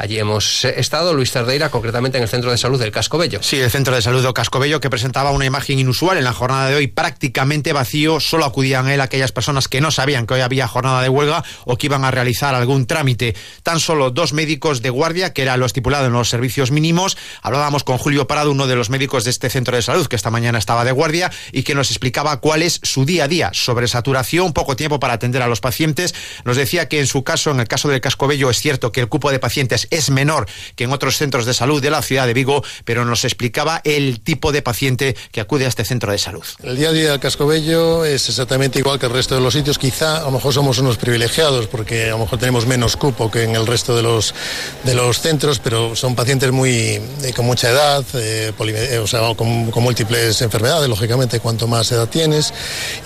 Allí 0.00 0.18
hemos 0.18 0.64
estado, 0.64 1.12
Luis 1.12 1.30
Tardeira, 1.30 1.68
concretamente 1.68 2.16
en 2.16 2.22
el 2.22 2.28
Centro 2.30 2.50
de 2.50 2.56
Salud 2.56 2.80
del 2.80 2.90
Casco 2.90 3.18
Bello. 3.18 3.42
Sí, 3.42 3.60
el 3.60 3.70
Centro 3.70 3.94
de 3.94 4.00
Salud 4.00 4.22
del 4.22 4.32
Casco 4.32 4.58
Bello, 4.58 4.80
que 4.80 4.88
presentaba 4.88 5.30
una 5.30 5.44
imagen 5.44 5.78
inusual 5.78 6.16
en 6.16 6.24
la 6.24 6.32
jornada 6.32 6.70
de 6.70 6.74
hoy, 6.74 6.86
prácticamente 6.86 7.74
vacío. 7.74 8.18
Solo 8.18 8.46
acudían 8.46 8.86
a 8.86 8.94
él 8.94 9.02
aquellas 9.02 9.30
personas 9.30 9.68
que 9.68 9.82
no 9.82 9.90
sabían 9.90 10.26
que 10.26 10.32
hoy 10.32 10.40
había 10.40 10.66
jornada 10.66 11.02
de 11.02 11.10
huelga 11.10 11.44
o 11.66 11.76
que 11.76 11.88
iban 11.88 12.06
a 12.06 12.10
realizar 12.10 12.54
algún 12.54 12.86
trámite. 12.86 13.36
Tan 13.62 13.78
solo 13.78 14.10
dos 14.10 14.32
médicos 14.32 14.80
de 14.80 14.88
guardia, 14.88 15.34
que 15.34 15.42
era 15.42 15.58
lo 15.58 15.66
estipulado 15.66 16.06
en 16.06 16.14
los 16.14 16.30
servicios 16.30 16.70
mínimos. 16.70 17.18
Hablábamos 17.42 17.84
con 17.84 17.98
Julio 17.98 18.26
Parado, 18.26 18.52
uno 18.52 18.66
de 18.66 18.76
los 18.76 18.88
médicos 18.88 19.24
de 19.24 19.30
este 19.32 19.50
Centro 19.50 19.76
de 19.76 19.82
Salud, 19.82 20.06
que 20.06 20.16
esta 20.16 20.30
mañana 20.30 20.56
estaba 20.56 20.86
de 20.86 20.92
guardia 20.92 21.30
y 21.52 21.62
que 21.62 21.74
nos 21.74 21.90
explicaba 21.90 22.40
cuál 22.40 22.62
es 22.62 22.80
su 22.84 23.04
día 23.04 23.24
a 23.24 23.28
día. 23.28 23.50
Sobre 23.52 23.86
saturación, 23.86 24.54
poco 24.54 24.76
tiempo 24.76 24.98
para 24.98 25.12
atender 25.12 25.42
a 25.42 25.46
los 25.46 25.60
pacientes. 25.60 26.14
Nos 26.46 26.56
decía 26.56 26.88
que 26.88 27.00
en 27.00 27.06
su 27.06 27.22
caso, 27.22 27.50
en 27.50 27.60
el 27.60 27.68
caso 27.68 27.90
del 27.90 28.00
Casco 28.00 28.26
Bello, 28.26 28.48
es 28.48 28.60
cierto 28.60 28.92
que 28.92 29.02
el 29.02 29.08
cupo 29.10 29.30
de 29.30 29.38
pacientes 29.38 29.88
es 29.90 30.10
menor 30.10 30.46
que 30.76 30.84
en 30.84 30.92
otros 30.92 31.16
centros 31.16 31.46
de 31.46 31.54
salud 31.54 31.82
de 31.82 31.90
la 31.90 32.02
ciudad 32.02 32.26
de 32.26 32.34
Vigo, 32.34 32.62
pero 32.84 33.04
nos 33.04 33.24
explicaba 33.24 33.80
el 33.84 34.20
tipo 34.20 34.52
de 34.52 34.62
paciente 34.62 35.16
que 35.32 35.40
acude 35.40 35.66
a 35.66 35.68
este 35.68 35.84
centro 35.84 36.12
de 36.12 36.18
salud. 36.18 36.44
El 36.62 36.76
día 36.76 36.90
a 36.90 36.92
día 36.92 37.10
del 37.10 37.20
Cascobello 37.20 38.04
es 38.04 38.28
exactamente 38.28 38.78
igual 38.78 38.98
que 38.98 39.06
el 39.06 39.12
resto 39.12 39.34
de 39.34 39.40
los 39.40 39.54
sitios. 39.54 39.78
Quizá 39.78 40.18
a 40.18 40.22
lo 40.22 40.30
mejor 40.32 40.52
somos 40.54 40.78
unos 40.78 40.96
privilegiados 40.96 41.66
porque 41.66 42.06
a 42.06 42.10
lo 42.10 42.18
mejor 42.18 42.38
tenemos 42.38 42.66
menos 42.66 42.96
cupo 42.96 43.30
que 43.30 43.44
en 43.44 43.54
el 43.56 43.66
resto 43.66 43.96
de 43.96 44.02
los, 44.02 44.34
de 44.84 44.94
los 44.94 45.20
centros, 45.20 45.58
pero 45.58 45.96
son 45.96 46.14
pacientes 46.14 46.50
muy, 46.52 46.70
eh, 46.70 47.32
con 47.34 47.46
mucha 47.46 47.70
edad, 47.70 48.04
eh, 48.14 48.52
eh, 48.58 48.98
o 48.98 49.06
sea, 49.06 49.34
con, 49.34 49.70
múltiples 49.80 50.42
enfermedades, 50.42 50.88
lógicamente, 50.88 51.40
cuanto 51.40 51.66
más 51.66 51.90
edad 51.90 52.08
tienes. 52.08 52.52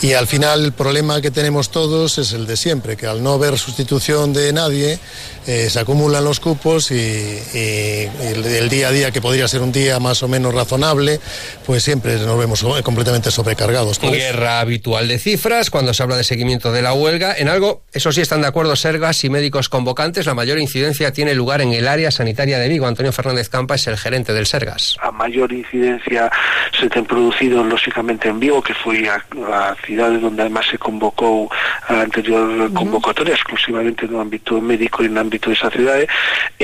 Y 0.02 0.12
al 0.12 0.26
final 0.26 0.64
el 0.64 0.72
problema 0.72 1.20
que 1.20 1.30
tenemos 1.30 1.70
todos 1.70 2.18
es 2.18 2.32
el 2.32 2.46
de 2.46 2.56
siempre, 2.56 2.96
que 2.96 3.06
al 3.06 3.22
no 3.22 3.34
haber 3.34 3.58
sustitución 3.58 4.32
de 4.32 4.52
nadie, 4.52 4.98
eh, 5.46 5.68
se 5.70 5.78
acumulan 5.78 6.24
los 6.24 6.40
cupos 6.40 6.73
y, 6.74 6.94
y, 6.94 8.10
el, 8.22 8.44
el, 8.44 8.68
día 8.68 8.88
a 8.88 8.90
día, 8.90 9.10
que 9.10 9.20
podría 9.20 9.46
ser 9.46 9.62
un 9.62 9.72
día 9.72 10.00
más 10.00 10.22
o 10.22 10.28
menos 10.28 10.52
razonable, 10.52 11.20
pues 11.66 11.82
siempre 11.82 12.16
nos 12.16 12.38
vemos 12.38 12.64
completamente 12.82 13.30
sobrecargados. 13.30 14.00
Guerra 14.00 14.60
habitual 14.60 15.08
de 15.08 15.18
cifras 15.18 15.70
cuando 15.70 15.94
se 15.94 16.02
habla 16.02 16.16
de 16.16 16.24
seguimiento 16.24 16.72
de 16.72 16.82
la 16.82 16.92
huelga. 16.92 17.34
En 17.36 17.48
algo, 17.48 17.82
eso 17.92 18.12
sí 18.12 18.20
están 18.20 18.42
de 18.42 18.48
acuerdo 18.48 18.76
Sergas 18.76 19.22
y 19.24 19.30
médicos 19.30 19.68
convocantes, 19.68 20.26
la 20.26 20.34
mayor 20.34 20.58
incidencia 20.58 21.12
tiene 21.12 21.34
lugar 21.34 21.60
en 21.60 21.72
el 21.72 21.86
área 21.86 22.10
sanitaria 22.10 22.58
de 22.58 22.68
Vigo. 22.68 22.86
Antonio 22.86 23.12
Fernández 23.12 23.48
Campa 23.48 23.76
es 23.76 23.86
el 23.86 23.96
gerente 23.96 24.32
del 24.32 24.46
Sergas. 24.46 24.96
A 25.00 25.10
mayor 25.10 25.52
incidencia 25.52 26.30
se 26.78 26.88
te 26.88 26.98
han 26.98 27.06
producido 27.06 27.62
lógicamente 27.62 28.28
en 28.28 28.40
Vigo, 28.40 28.62
que 28.62 28.74
fue 28.74 29.08
a, 29.08 29.24
a 29.52 29.76
cidades 29.86 30.20
donde 30.20 30.42
además 30.42 30.66
se 30.70 30.78
convocó 30.78 31.48
a 31.86 31.92
la 31.92 32.02
anterior 32.02 32.40
uh 32.48 32.68
-huh. 32.68 32.72
convocatoria 32.72 33.34
exclusivamente 33.34 34.06
no 34.08 34.20
ámbito 34.20 34.60
médico 34.60 35.02
e 35.02 35.06
en 35.06 35.18
ámbito 35.18 35.50
desa 35.50 35.70
cidade 35.70 36.08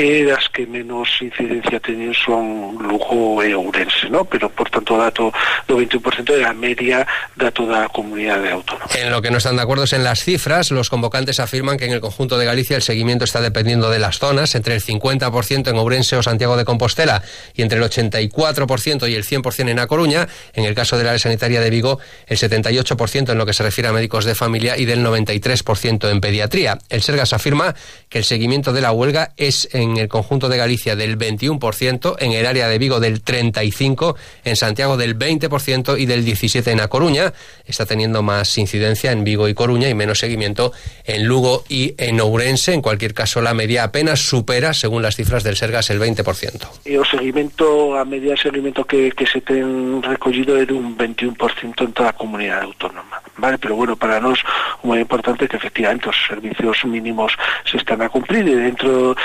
e 0.00 0.24
das 0.24 0.48
que 0.48 0.64
menos 0.64 1.08
incidencia 1.20 1.76
teñen 1.76 2.16
son 2.16 2.80
Lugo 2.80 3.44
e 3.44 3.52
Ourense, 3.52 4.08
¿no? 4.08 4.24
pero 4.24 4.48
por 4.48 4.72
tanto 4.72 4.96
dato 4.96 5.28
do 5.68 5.76
21% 5.76 6.00
é 6.40 6.48
a 6.48 6.56
media 6.56 7.04
da 7.36 7.52
toda 7.52 7.84
a 7.84 7.88
comunidade 7.92 8.48
autónoma. 8.48 8.88
En 8.96 9.12
lo 9.12 9.20
que 9.20 9.30
no 9.30 9.36
están 9.36 9.56
de 9.56 9.62
acuerdo 9.62 9.84
es 9.84 9.92
en 9.92 10.02
las 10.02 10.24
cifras, 10.24 10.70
los 10.70 10.88
convocantes 10.88 11.38
afirman 11.38 11.76
que 11.76 11.84
en 11.84 11.92
el 11.92 12.00
conjunto 12.00 12.38
de 12.38 12.48
Galicia 12.48 12.76
el 12.76 12.82
seguimiento 12.82 13.24
está 13.24 13.40
dependiendo 13.44 13.90
de 13.90 13.98
las 13.98 14.18
zonas, 14.18 14.54
entre 14.54 14.74
el 14.74 14.82
50% 14.82 15.68
en 15.68 15.76
Ourense 15.76 16.16
o 16.16 16.22
Santiago 16.22 16.56
de 16.56 16.64
Compostela 16.64 17.22
y 17.54 17.60
entre 17.60 17.78
el 17.78 17.84
84% 17.84 19.04
y 19.10 19.14
el 19.14 19.24
100% 19.24 19.68
en 19.68 19.78
A 19.78 19.86
Coruña, 19.86 20.28
en 20.54 20.64
el 20.64 20.74
caso 20.74 20.96
del 20.96 21.08
área 21.08 21.18
sanitaria 21.18 21.60
de 21.60 21.68
Vigo 21.68 22.00
el 22.26 22.38
78% 22.38 23.32
en 23.32 23.38
lo 23.38 23.44
que 23.44 23.52
se 23.52 23.62
refiere 23.62 23.88
a 23.88 23.92
médicos 23.92 24.24
de 24.24 24.34
familia 24.34 24.78
y 24.78 24.86
del 24.86 25.04
93% 25.04 26.10
en 26.10 26.20
pediatría. 26.20 26.78
El 26.88 27.02
Sergas 27.02 27.32
afirma 27.32 27.74
que 28.08 28.18
el 28.18 28.24
seguimiento 28.24 28.72
de 28.72 28.80
la 28.80 28.92
huelga 28.92 29.32
es 29.36 29.68
en 29.72 29.89
el 29.96 30.08
conjunto 30.08 30.48
de 30.48 30.56
Galicia 30.56 30.96
del 30.96 31.18
21%, 31.18 32.16
en 32.18 32.32
el 32.32 32.46
área 32.46 32.68
de 32.68 32.78
Vigo 32.78 33.00
del 33.00 33.24
35%, 33.24 34.16
en 34.44 34.56
Santiago 34.56 34.96
del 34.96 35.18
20% 35.18 35.98
y 35.98 36.06
del 36.06 36.24
17% 36.24 36.68
en 36.68 36.80
A 36.80 36.88
Coruña. 36.88 37.32
Está 37.64 37.86
teniendo 37.86 38.22
más 38.22 38.56
incidencia 38.58 39.12
en 39.12 39.24
Vigo 39.24 39.48
y 39.48 39.54
Coruña 39.54 39.88
y 39.88 39.94
menos 39.94 40.18
seguimiento 40.18 40.72
en 41.04 41.26
Lugo 41.26 41.64
y 41.68 41.94
en 41.98 42.20
Ourense. 42.20 42.72
En 42.72 42.82
cualquier 42.82 43.14
caso, 43.14 43.40
la 43.40 43.54
media 43.54 43.84
apenas 43.84 44.20
supera, 44.20 44.74
según 44.74 45.02
las 45.02 45.16
cifras 45.16 45.44
del 45.44 45.56
Sergas, 45.56 45.90
el 45.90 46.00
20%. 46.00 46.84
E 46.84 46.98
o 46.98 47.04
seguimento, 47.04 47.96
a 47.96 48.04
media 48.04 48.34
de 48.34 48.84
que, 48.84 49.12
que 49.12 49.26
se 49.26 49.40
ten 49.40 50.02
recollido 50.02 50.56
é 50.56 50.66
dun 50.66 50.96
21% 50.96 51.84
en 51.84 51.92
toda 51.92 52.10
a 52.10 52.12
comunidade 52.12 52.64
autónoma. 52.64 53.22
Vale? 53.38 53.58
Pero 53.58 53.74
bueno, 53.76 53.96
para 53.96 54.20
nós 54.20 54.42
o 54.82 54.88
moi 54.88 55.00
importante 55.00 55.48
que 55.48 55.56
efectivamente 55.56 56.08
os 56.08 56.16
servicios 56.26 56.84
mínimos 56.84 57.32
se 57.64 57.76
están 57.78 58.02
a 58.02 58.08
cumplir 58.08 58.44
e 58.48 58.56
dentro 58.56 59.16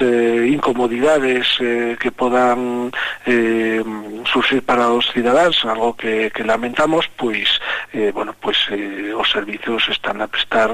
eh, 0.00 0.48
incomodidades 0.48 1.46
eh, 1.60 1.96
que 2.00 2.10
podan 2.10 2.90
eh, 3.26 3.82
surgir 4.32 4.62
para 4.62 4.90
os 4.90 5.06
cidadáns, 5.12 5.64
algo 5.64 5.96
que, 5.96 6.30
lamentamos, 6.44 7.06
pois 7.16 7.48
eh, 7.92 8.10
bueno, 8.12 8.34
pois 8.40 8.56
eh, 8.70 9.12
os 9.14 9.30
servicios 9.30 9.82
están 9.90 10.20
a 10.22 10.26
prestar 10.26 10.70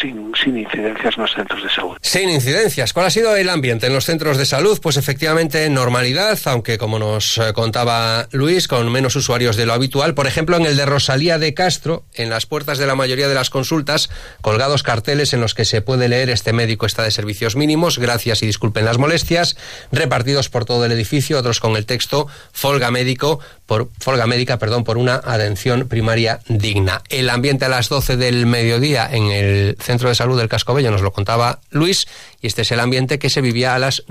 sin, 0.00 0.32
sin 0.34 0.58
incidencias 0.58 1.18
nos 1.18 1.32
centros 1.34 1.62
de 1.62 1.70
salud. 1.70 1.96
Sin 2.00 2.28
incidencias. 2.30 2.92
¿Cuál 2.92 3.06
ha 3.06 3.10
sido 3.10 3.36
el 3.36 3.48
ambiente 3.48 3.86
en 3.86 3.92
los 3.92 4.04
centros 4.04 4.38
de 4.38 4.46
salud? 4.46 4.78
Pues 4.82 4.96
efectivamente 4.96 5.68
normalidad, 5.70 6.38
aunque 6.46 6.78
como 6.78 6.98
nos 6.98 7.40
contaba 7.54 8.26
Luis, 8.32 8.68
con 8.68 8.90
menos 8.90 9.16
usuarios 9.16 9.56
de 9.56 9.66
lo 9.66 9.72
habitual. 9.72 10.14
Por 10.14 10.26
ejemplo, 10.26 10.56
en 10.56 10.66
el 10.66 10.76
de 10.76 10.86
Rosalía 10.86 11.38
de 11.38 11.54
Castro, 11.54 12.04
en 12.14 12.30
las 12.30 12.46
puertas 12.46 12.78
de 12.78 12.86
la 12.86 12.94
mayoría 12.94 13.28
de 13.28 13.34
las 13.34 13.50
consultas, 13.50 14.10
colgados 14.40 14.82
carteles 14.82 15.32
en 15.32 15.40
los 15.40 15.54
que 15.54 15.64
se 15.64 15.82
puede 15.82 16.08
leer 16.08 16.30
este 16.30 16.52
médico 16.52 16.86
está 16.86 17.02
de 17.02 17.10
servicios 17.10 17.56
mínimos, 17.56 17.77
gracias 17.98 18.42
y 18.42 18.46
disculpen 18.46 18.84
las 18.84 18.98
molestias, 18.98 19.56
repartidos 19.92 20.48
por 20.48 20.64
todo 20.64 20.84
el 20.84 20.92
edificio, 20.92 21.38
otros 21.38 21.60
con 21.60 21.76
el 21.76 21.86
texto 21.86 22.26
folga 22.52 22.90
médico 22.90 23.40
por 23.66 23.90
folga 24.00 24.26
médica, 24.26 24.58
perdón, 24.58 24.84
por 24.84 24.96
una 24.96 25.16
atención 25.16 25.88
primaria 25.88 26.40
digna. 26.48 27.02
El 27.10 27.28
ambiente 27.28 27.66
a 27.66 27.68
las 27.68 27.88
12 27.88 28.16
del 28.16 28.46
mediodía 28.46 29.08
en 29.10 29.30
el 29.30 29.76
Centro 29.78 30.08
de 30.08 30.14
Salud 30.14 30.38
del 30.38 30.48
Casco 30.48 30.74
Bello 30.74 30.90
nos 30.90 31.02
lo 31.02 31.12
contaba 31.12 31.60
Luis 31.70 32.08
y 32.40 32.46
este 32.46 32.62
es 32.62 32.72
el 32.72 32.80
ambiente 32.80 33.18
que 33.18 33.28
se 33.28 33.42
vivía 33.42 33.74
a 33.74 33.78
las 33.78 34.04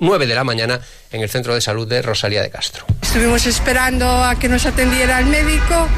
9 0.00 0.26
de 0.26 0.34
la 0.34 0.44
mañana 0.44 0.80
en 1.10 1.22
el 1.22 1.30
Centro 1.30 1.54
de 1.54 1.60
Salud 1.60 1.88
de 1.88 2.02
Rosalía 2.02 2.42
de 2.42 2.50
Castro. 2.50 2.84
Estuvimos 3.02 3.46
esperando 3.46 4.06
a 4.06 4.38
que 4.38 4.48
nos 4.48 4.66
atendiera 4.66 5.18
el 5.18 5.26
médico 5.26 5.88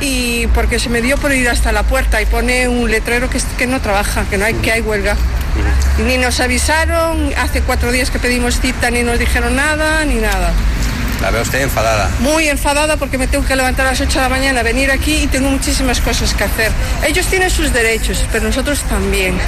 y 0.00 0.46
porque 0.48 0.78
se 0.78 0.88
me 0.88 1.02
dio 1.02 1.18
por 1.18 1.32
ir 1.32 1.48
hasta 1.48 1.72
la 1.72 1.82
puerta 1.82 2.22
y 2.22 2.26
pone 2.26 2.68
un 2.68 2.90
letrero 2.90 3.28
que, 3.28 3.38
que 3.58 3.66
no 3.66 3.80
trabaja, 3.80 4.24
que 4.30 4.38
no 4.38 4.44
hay, 4.44 4.54
que 4.54 4.72
hay 4.72 4.80
huelga. 4.80 5.16
Ni 6.06 6.18
nos 6.18 6.40
avisaron, 6.40 7.32
hace 7.36 7.62
cuatro 7.62 7.92
días 7.92 8.10
que 8.10 8.18
pedimos 8.18 8.60
cita, 8.60 8.90
ni 8.90 9.02
nos 9.02 9.18
dijeron 9.18 9.56
nada, 9.56 10.04
ni 10.04 10.16
nada. 10.16 10.52
La 11.20 11.30
veo 11.30 11.42
usted 11.42 11.60
enfadada. 11.60 12.08
Muy 12.20 12.48
enfadada 12.48 12.96
porque 12.96 13.18
me 13.18 13.26
tengo 13.26 13.44
que 13.44 13.54
levantar 13.54 13.86
a 13.86 13.90
las 13.90 14.00
8 14.00 14.10
de 14.10 14.20
la 14.22 14.28
mañana, 14.30 14.62
venir 14.62 14.90
aquí 14.90 15.24
y 15.24 15.26
tengo 15.26 15.50
muchísimas 15.50 16.00
cosas 16.00 16.32
que 16.32 16.44
hacer. 16.44 16.72
Ellos 17.06 17.26
tienen 17.26 17.50
sus 17.50 17.72
derechos, 17.74 18.24
pero 18.32 18.44
nosotros 18.44 18.80
también. 18.84 19.38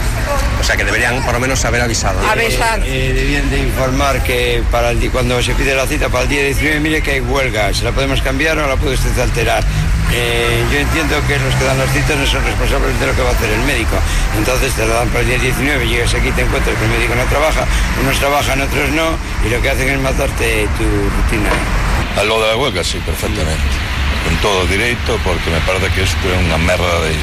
O 0.61 0.64
sea 0.64 0.76
que 0.76 0.85
deberían 0.85 1.23
por 1.25 1.32
lo 1.32 1.40
menos 1.40 1.64
haber 1.64 1.80
avisado. 1.80 2.21
Avisar. 2.28 2.80
Eh, 2.80 3.11
eh, 3.11 3.12
debían 3.14 3.49
de 3.49 3.61
informar 3.61 4.23
que 4.23 4.62
para 4.71 4.90
el, 4.90 5.11
cuando 5.11 5.42
se 5.42 5.54
pide 5.54 5.75
la 5.75 5.87
cita 5.87 6.11
para 6.11 6.25
el 6.25 6.28
día 6.28 6.42
19, 6.44 6.78
mire 6.80 7.02
que 7.02 7.12
hay 7.12 7.21
huelga. 7.21 7.73
¿Se 7.73 7.85
la 7.85 7.92
podemos 7.92 8.21
cambiar 8.21 8.59
o 8.59 8.68
la 8.68 8.76
puede 8.76 8.94
usted 8.94 9.18
alterar? 9.18 9.64
Eh, 10.14 10.64
yo 10.71 10.78
entiendo 10.78 11.16
que 11.26 11.38
los 11.38 11.54
que 11.54 11.64
dan 11.64 11.78
las 11.78 11.90
citas 11.92 12.16
no 12.16 12.26
son 12.26 12.45
responsables 12.45 12.99
de 13.00 13.07
lo 13.07 13.14
que 13.14 13.23
va 13.23 13.31
a 13.31 13.33
hacer 13.33 13.50
el 13.50 13.62
médico. 13.62 13.97
Entonces 14.37 14.73
te 14.75 14.87
lo 14.87 14.95
dan 14.95 15.09
para 15.09 15.21
el 15.21 15.28
día 15.28 15.38
19, 15.38 15.88
llegas 15.88 16.14
aquí, 16.14 16.31
te 16.33 16.42
encuentras 16.42 16.76
que 16.76 16.85
el 16.85 16.90
médico 16.90 17.14
no 17.14 17.25
trabaja, 17.25 17.64
unos 18.02 18.19
trabajan, 18.19 18.61
otros 18.61 18.90
no, 18.90 19.16
y 19.47 19.49
lo 19.49 19.62
que 19.62 19.71
hacen 19.71 19.88
es 19.88 20.00
matarte 20.00 20.69
tu 20.76 20.85
rutina. 20.85 21.49
A 22.21 22.25
lo 22.25 22.42
de 22.42 22.49
la 22.49 22.57
huelga, 22.57 22.85
sí, 22.85 23.00
perfectamente. 23.07 23.73
Con 24.25 24.37
todo 24.37 24.66
derecho, 24.66 25.19
porque 25.25 25.50
me 25.50 25.61
parece 25.61 25.88
que 25.95 26.02
esto 26.02 26.28
es 26.28 26.45
una 26.45 26.59
merda 26.59 27.00
de, 27.00 27.16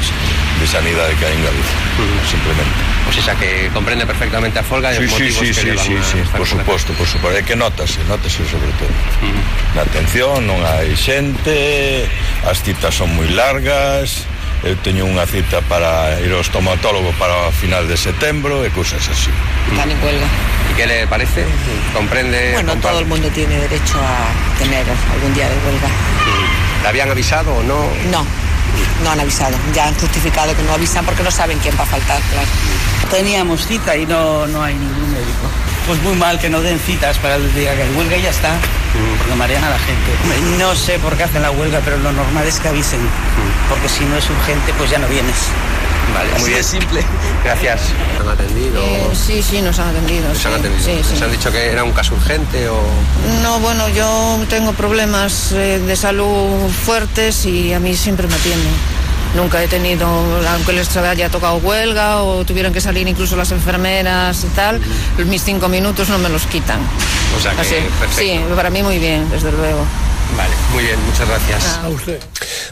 de 0.60 0.66
sanidade 0.66 1.16
que 1.16 1.24
hai 1.24 1.32
en 1.32 1.42
Galicia, 1.42 1.78
uh 1.96 2.04
-huh. 2.04 2.30
simplemente. 2.30 2.76
Pois 3.04 3.16
pues 3.16 3.24
esa 3.24 3.34
que 3.40 3.70
comprende 3.72 4.04
perfectamente 4.04 4.58
a 4.60 4.62
folga 4.62 4.92
sí, 4.92 5.00
e 5.00 5.06
os 5.08 5.12
sí, 5.16 5.24
motivos 5.24 5.40
sí, 5.40 5.46
que 5.48 5.54
sí, 5.54 5.66
levan 5.66 5.86
sí, 5.86 5.94
a 5.96 6.04
sí, 6.04 6.18
por 6.36 6.46
suposto, 6.46 6.92
por 6.92 7.08
suposto, 7.08 7.36
é 7.36 7.42
que 7.42 7.56
notase, 7.56 7.98
notase 8.04 8.44
sobre 8.44 8.72
todo. 8.76 8.92
Uh 8.92 9.32
-huh. 9.32 9.74
Na 9.74 9.82
atención 9.88 10.44
non 10.44 10.60
hai 10.60 10.92
xente, 10.94 11.56
as 12.44 12.60
citas 12.60 12.92
son 12.92 13.08
moi 13.16 13.28
largas, 13.32 14.28
eu 14.60 14.76
teño 14.84 15.08
unha 15.08 15.24
cita 15.24 15.64
para 15.64 16.20
ir 16.20 16.28
ao 16.36 16.44
estomatólogo 16.44 17.16
para 17.16 17.48
a 17.48 17.52
final 17.52 17.88
de 17.88 17.96
setembro 17.96 18.60
e 18.60 18.68
cousas 18.76 19.00
así. 19.08 19.32
Están 19.72 19.88
en 19.88 19.96
huelga. 20.04 20.28
¿Y 20.68 20.72
qué 20.76 20.84
le 20.84 21.08
parece? 21.08 21.48
¿Comprende? 21.96 22.52
Bueno, 22.52 22.76
comparte. 22.76 22.92
todo 22.92 23.00
el 23.00 23.08
mundo 23.08 23.28
tiene 23.32 23.56
derecho 23.56 23.96
a 23.96 24.28
tener 24.60 24.84
algún 24.84 25.32
día 25.32 25.48
de 25.48 25.56
huelga. 25.64 25.88
Le 26.84 26.88
habían 26.88 27.08
avisado 27.10 27.56
o 27.56 27.62
no? 27.64 27.88
No, 28.12 28.20
no 29.04 29.10
han 29.10 29.20
avisado. 29.20 29.56
Ya 29.74 29.86
han 29.88 29.94
justificado 29.94 30.54
que 30.56 30.62
no 30.62 30.72
avisan 30.74 31.04
porque 31.04 31.22
no 31.22 31.30
saben 31.30 31.58
quién 31.58 31.76
va 31.78 31.82
a 31.84 31.86
faltar, 31.86 32.20
claro. 32.30 32.48
Teníamos 33.10 33.66
cita 33.66 33.96
y 33.96 34.06
no, 34.06 34.46
no 34.46 34.62
hay 34.62 34.74
ningún 34.74 35.12
médico. 35.12 35.48
Pues 35.86 36.00
muy 36.02 36.14
mal 36.14 36.38
que 36.38 36.48
no 36.48 36.60
den 36.60 36.78
citas 36.78 37.18
para 37.18 37.36
el 37.36 37.52
día 37.54 37.74
que 37.74 37.82
hay 37.82 37.90
huelga 37.94 38.16
y 38.16 38.22
ya 38.22 38.30
está, 38.30 38.54
porque 39.18 39.34
marean 39.34 39.64
a 39.64 39.70
la 39.70 39.78
gente. 39.78 40.58
No 40.58 40.74
sé 40.76 40.98
por 40.98 41.16
qué 41.16 41.24
hacen 41.24 41.42
la 41.42 41.50
huelga, 41.50 41.80
pero 41.84 41.96
lo 41.98 42.12
normal 42.12 42.46
es 42.46 42.60
que 42.60 42.68
avisen, 42.68 43.00
porque 43.68 43.88
si 43.88 44.04
no 44.04 44.16
es 44.16 44.28
urgente, 44.30 44.72
pues 44.78 44.90
ya 44.90 44.98
no 44.98 45.08
vienes. 45.08 45.36
Vale, 46.14 46.30
Así 46.32 46.40
muy 46.42 46.50
bien. 46.50 46.64
simple. 46.64 47.04
Gracias. 47.44 47.80
¿Han 48.20 48.28
atendido? 48.28 48.82
Eh, 48.82 49.08
sí, 49.14 49.42
sí, 49.42 49.62
nos 49.62 49.78
han 49.78 49.88
atendido. 49.88 50.28
¿Les 50.28 50.38
sí, 50.38 50.48
han 50.48 50.54
atendido? 50.54 50.84
sí, 50.84 51.00
sí. 51.02 51.12
¿Les 51.14 51.22
han 51.22 51.32
dicho 51.32 51.50
que 51.50 51.70
era 51.72 51.84
un 51.84 51.92
caso 51.92 52.14
urgente 52.14 52.68
o...? 52.68 52.80
No, 53.42 53.58
bueno, 53.60 53.88
yo 53.88 54.38
tengo 54.48 54.72
problemas 54.74 55.52
eh, 55.52 55.78
de 55.78 55.96
salud 55.96 56.68
fuertes 56.84 57.46
y 57.46 57.72
a 57.72 57.80
mí 57.80 57.94
siempre 57.96 58.26
me 58.26 58.34
atienden. 58.34 58.72
Nunca 59.34 59.62
he 59.62 59.68
tenido, 59.68 60.06
aunque 60.52 60.72
les 60.72 60.94
haya 60.96 61.28
tocado 61.28 61.56
huelga 61.58 62.22
o 62.22 62.44
tuvieran 62.44 62.72
que 62.72 62.80
salir 62.80 63.06
incluso 63.06 63.36
las 63.36 63.52
enfermeras 63.52 64.42
y 64.42 64.48
tal, 64.48 64.80
mis 65.24 65.42
cinco 65.44 65.68
minutos 65.68 66.08
no 66.08 66.18
me 66.18 66.28
los 66.28 66.42
quitan. 66.46 66.80
O 67.38 67.40
sea 67.40 67.52
que 67.52 67.60
Así, 67.60 67.74
perfecto. 68.00 68.16
sí, 68.18 68.40
para 68.56 68.70
mí 68.70 68.82
muy 68.82 68.98
bien, 68.98 69.30
desde 69.30 69.52
luego. 69.52 69.84
Vale, 70.36 70.54
muy 70.72 70.84
bien, 70.84 71.00
muchas 71.06 71.28
gracias. 71.28 71.78
A 71.82 71.88
usted. 71.88 72.20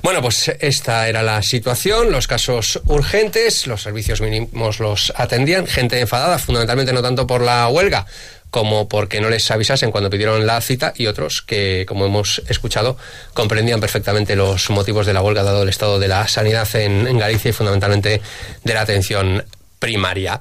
Bueno, 0.03 0.23
pues 0.23 0.49
esta 0.61 1.09
era 1.09 1.23
la 1.23 1.43
situación, 1.43 2.11
los 2.11 2.27
casos 2.27 2.81
urgentes, 2.87 3.67
los 3.67 3.83
servicios 3.83 4.21
mínimos 4.21 4.81
los 4.81 5.13
atendían, 5.17 5.67
gente 5.67 6.01
enfadada, 6.01 6.39
fundamentalmente 6.39 6.93
no 6.93 7.03
tanto 7.03 7.27
por 7.27 7.43
la 7.43 7.69
huelga 7.69 8.07
como 8.51 8.89
porque 8.89 9.21
no 9.21 9.29
les 9.29 9.51
avisasen 9.51 9.91
cuando 9.91 10.09
pidieron 10.11 10.47
la 10.47 10.61
cita 10.61 10.93
y 10.97 11.07
otros 11.07 11.43
que, 11.43 11.85
como 11.87 12.07
hemos 12.07 12.43
escuchado, 12.49 12.97
comprendían 13.35 13.81
perfectamente 13.81 14.37
los 14.37 14.71
motivos 14.71 15.07
de 15.07 15.13
la 15.13 15.21
huelga 15.21 15.43
dado 15.43 15.63
el 15.63 15.69
estado 15.69 15.99
de 15.99 16.09
la 16.09 16.27
sanidad 16.29 16.69
en, 16.77 17.07
en 17.07 17.19
Galicia 17.19 17.51
y 17.51 17.53
fundamentalmente 17.53 18.23
de 18.65 18.75
la 18.75 18.81
atención 18.81 19.45
primaria. 19.79 20.41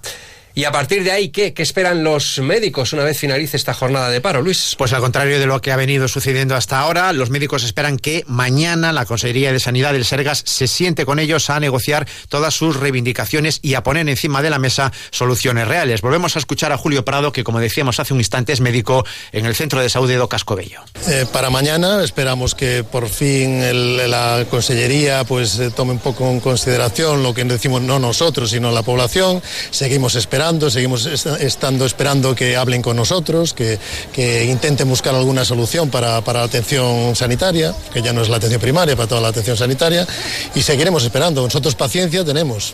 Y 0.57 0.63
a 0.65 0.71
partir 0.71 1.03
de 1.03 1.11
ahí, 1.11 1.29
¿qué? 1.29 1.53
¿Qué 1.53 1.61
esperan 1.61 2.03
los 2.03 2.39
médicos 2.39 2.91
una 2.91 3.03
vez 3.03 3.19
finalice 3.19 3.55
esta 3.57 3.75
jornada 3.75 4.09
de 4.09 4.21
paro, 4.21 4.41
Luis? 4.41 4.73
Pues 4.75 4.91
al 4.91 5.01
contrario 5.01 5.39
de 5.39 5.45
lo 5.45 5.61
que 5.61 5.71
ha 5.71 5.75
venido 5.75 6.07
sucediendo 6.07 6.55
hasta 6.55 6.79
ahora, 6.79 7.13
los 7.13 7.29
médicos 7.29 7.63
esperan 7.63 7.99
que 7.99 8.23
mañana 8.25 8.91
la 8.91 9.05
Consejería 9.05 9.53
de 9.53 9.59
Sanidad 9.59 9.93
del 9.93 10.03
Sergas 10.03 10.41
se 10.47 10.65
siente 10.65 11.05
con 11.05 11.19
ellos 11.19 11.51
a 11.51 11.59
negociar 11.59 12.07
todas 12.27 12.55
sus 12.55 12.75
reivindicaciones 12.75 13.59
y 13.61 13.75
a 13.75 13.83
poner 13.83 14.09
encima 14.09 14.41
de 14.41 14.49
la 14.49 14.57
mesa 14.57 14.91
soluciones 15.11 15.67
reales. 15.67 16.01
Volvemos 16.01 16.35
a 16.35 16.39
escuchar 16.39 16.71
a 16.71 16.77
Julio 16.79 17.05
Prado, 17.05 17.31
que 17.31 17.43
como 17.43 17.59
decíamos 17.59 17.99
hace 17.99 18.15
un 18.15 18.19
instante 18.19 18.51
es 18.51 18.59
médico 18.59 19.05
en 19.33 19.45
el 19.45 19.53
Centro 19.53 19.79
de 19.79 19.89
Salud 19.91 20.07
de 20.07 20.15
Do 20.15 20.27
Cascobello. 20.27 20.81
Eh, 21.07 21.27
para 21.31 21.51
mañana 21.51 22.03
esperamos 22.03 22.55
que 22.55 22.83
por 22.83 23.09
fin 23.09 23.61
el- 23.61 24.09
la 24.09 24.43
Consellería 24.49 25.23
pues 25.23 25.59
eh, 25.59 25.69
tome 25.69 25.91
un 25.91 25.99
poco 25.99 26.27
en 26.31 26.39
consideración 26.39 27.21
lo 27.21 27.35
que 27.35 27.43
decimos 27.43 27.83
no 27.83 27.99
nosotros 27.99 28.49
sino 28.49 28.71
la 28.71 28.81
población. 28.81 29.43
Seguimos 29.69 30.15
esperando, 30.15 30.46
seguimos 30.69 31.05
est- 31.05 31.27
estando 31.41 31.85
esperando 31.85 32.33
que 32.35 32.55
hablen 32.55 32.81
con 32.81 32.95
nosotros, 32.95 33.53
que, 33.53 33.77
que 34.13 34.45
intenten 34.45 34.87
buscar 34.87 35.13
alguna 35.13 35.43
solución 35.45 35.89
para, 35.89 36.21
para 36.21 36.39
la 36.39 36.45
atención 36.45 37.15
sanitaria, 37.15 37.73
que 37.93 38.01
ya 38.01 38.13
no 38.13 38.21
es 38.21 38.29
la 38.29 38.37
atención 38.37 38.61
primaria, 38.61 38.95
para 38.95 39.07
toda 39.07 39.21
la 39.21 39.27
atención 39.27 39.57
sanitaria, 39.57 40.07
y 40.55 40.61
seguiremos 40.61 41.03
esperando. 41.03 41.41
Nosotros 41.43 41.75
paciencia 41.75 42.23
tenemos. 42.23 42.73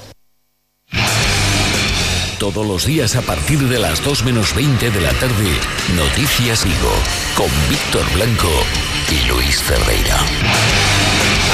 Todos 2.39 2.65
los 2.67 2.85
días 2.85 3.15
a 3.15 3.21
partir 3.21 3.59
de 3.69 3.79
las 3.79 4.03
2 4.03 4.23
menos 4.23 4.53
20 4.53 4.91
de 4.91 5.01
la 5.01 5.11
tarde, 5.13 5.49
Noticias 5.95 6.63
Vigo, 6.65 6.93
con 7.35 7.47
Víctor 7.69 8.03
Blanco 8.13 8.49
y 9.09 9.27
Luis 9.27 9.61
Ferreira. 9.61 10.17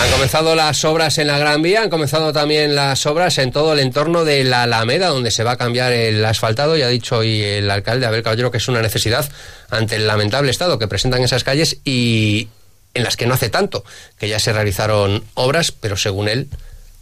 Han 0.01 0.11
comenzado 0.11 0.55
las 0.55 0.83
obras 0.85 1.17
en 1.17 1.27
la 1.27 1.37
Gran 1.37 1.61
Vía, 1.61 1.81
han 1.81 1.89
comenzado 1.89 2.31
también 2.33 2.75
las 2.75 3.05
obras 3.05 3.37
en 3.37 3.51
todo 3.51 3.73
el 3.73 3.79
entorno 3.79 4.23
de 4.25 4.43
la 4.43 4.63
Alameda, 4.63 5.07
donde 5.07 5.31
se 5.31 5.43
va 5.43 5.51
a 5.51 5.57
cambiar 5.57 5.91
el 5.91 6.23
asfaltado. 6.23 6.77
Ya 6.77 6.85
ha 6.85 6.89
dicho 6.89 7.17
hoy 7.17 7.41
el 7.41 7.69
alcalde 7.69 8.05
Abel 8.05 8.23
Caballero 8.23 8.51
que 8.51 8.57
es 8.57 8.67
una 8.67 8.81
necesidad 8.81 9.29
ante 9.69 9.95
el 9.95 10.07
lamentable 10.07 10.51
estado 10.51 10.79
que 10.79 10.87
presentan 10.87 11.23
esas 11.23 11.43
calles 11.43 11.77
y 11.83 12.47
en 12.93 13.03
las 13.03 13.17
que 13.17 13.27
no 13.27 13.33
hace 13.33 13.49
tanto, 13.49 13.83
que 14.17 14.27
ya 14.27 14.39
se 14.39 14.53
realizaron 14.53 15.23
obras, 15.33 15.71
pero 15.71 15.97
según 15.97 16.27
él, 16.27 16.49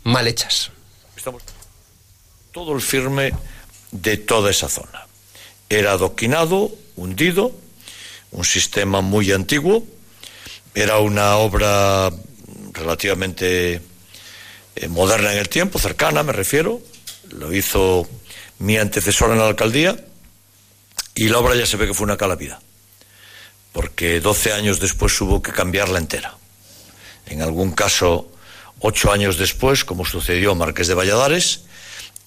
mal 0.03 0.27
hechas. 0.27 0.71
Estamos 1.15 1.43
todo 2.51 2.73
el 2.73 2.81
firme 2.81 3.33
de 3.91 4.17
toda 4.17 4.49
esa 4.49 4.67
zona. 4.67 5.05
Era 5.69 5.91
adoquinado, 5.91 6.71
hundido, 6.95 7.51
un 8.31 8.43
sistema 8.45 9.01
muy 9.01 9.31
antiguo, 9.31 9.85
era 10.77 10.99
una 10.99 11.37
obra 11.37 12.11
relativamente 12.71 13.81
eh, 14.75 14.87
moderna 14.87 15.33
en 15.33 15.39
el 15.39 15.49
tiempo, 15.49 15.79
cercana 15.79 16.21
me 16.21 16.33
refiero, 16.33 16.79
lo 17.31 17.51
hizo 17.51 18.07
mi 18.59 18.77
antecesor 18.77 19.31
en 19.31 19.39
la 19.39 19.47
alcaldía 19.47 19.97
y 21.15 21.29
la 21.29 21.39
obra 21.39 21.55
ya 21.55 21.65
se 21.65 21.77
ve 21.77 21.87
que 21.87 21.95
fue 21.95 22.05
una 22.05 22.15
calamidad, 22.15 22.59
porque 23.71 24.19
12 24.19 24.53
años 24.53 24.79
después 24.79 25.19
hubo 25.19 25.41
que 25.41 25.51
cambiarla 25.51 25.97
entera. 25.97 26.37
En 27.25 27.41
algún 27.41 27.71
caso, 27.71 28.31
ocho 28.77 29.11
años 29.11 29.39
después, 29.39 29.83
como 29.83 30.05
sucedió 30.05 30.53
Marqués 30.53 30.87
de 30.87 30.93
Valladares, 30.93 31.61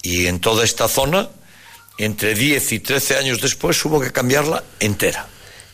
y 0.01 0.27
en 0.27 0.41
toda 0.41 0.65
esta 0.65 0.89
zona, 0.89 1.29
entre 1.97 2.35
10 2.35 2.69
y 2.73 2.79
13 2.81 3.15
años 3.15 3.39
después, 3.39 3.83
hubo 3.85 4.01
que 4.01 4.11
cambiarla 4.11 4.61
entera. 4.81 5.29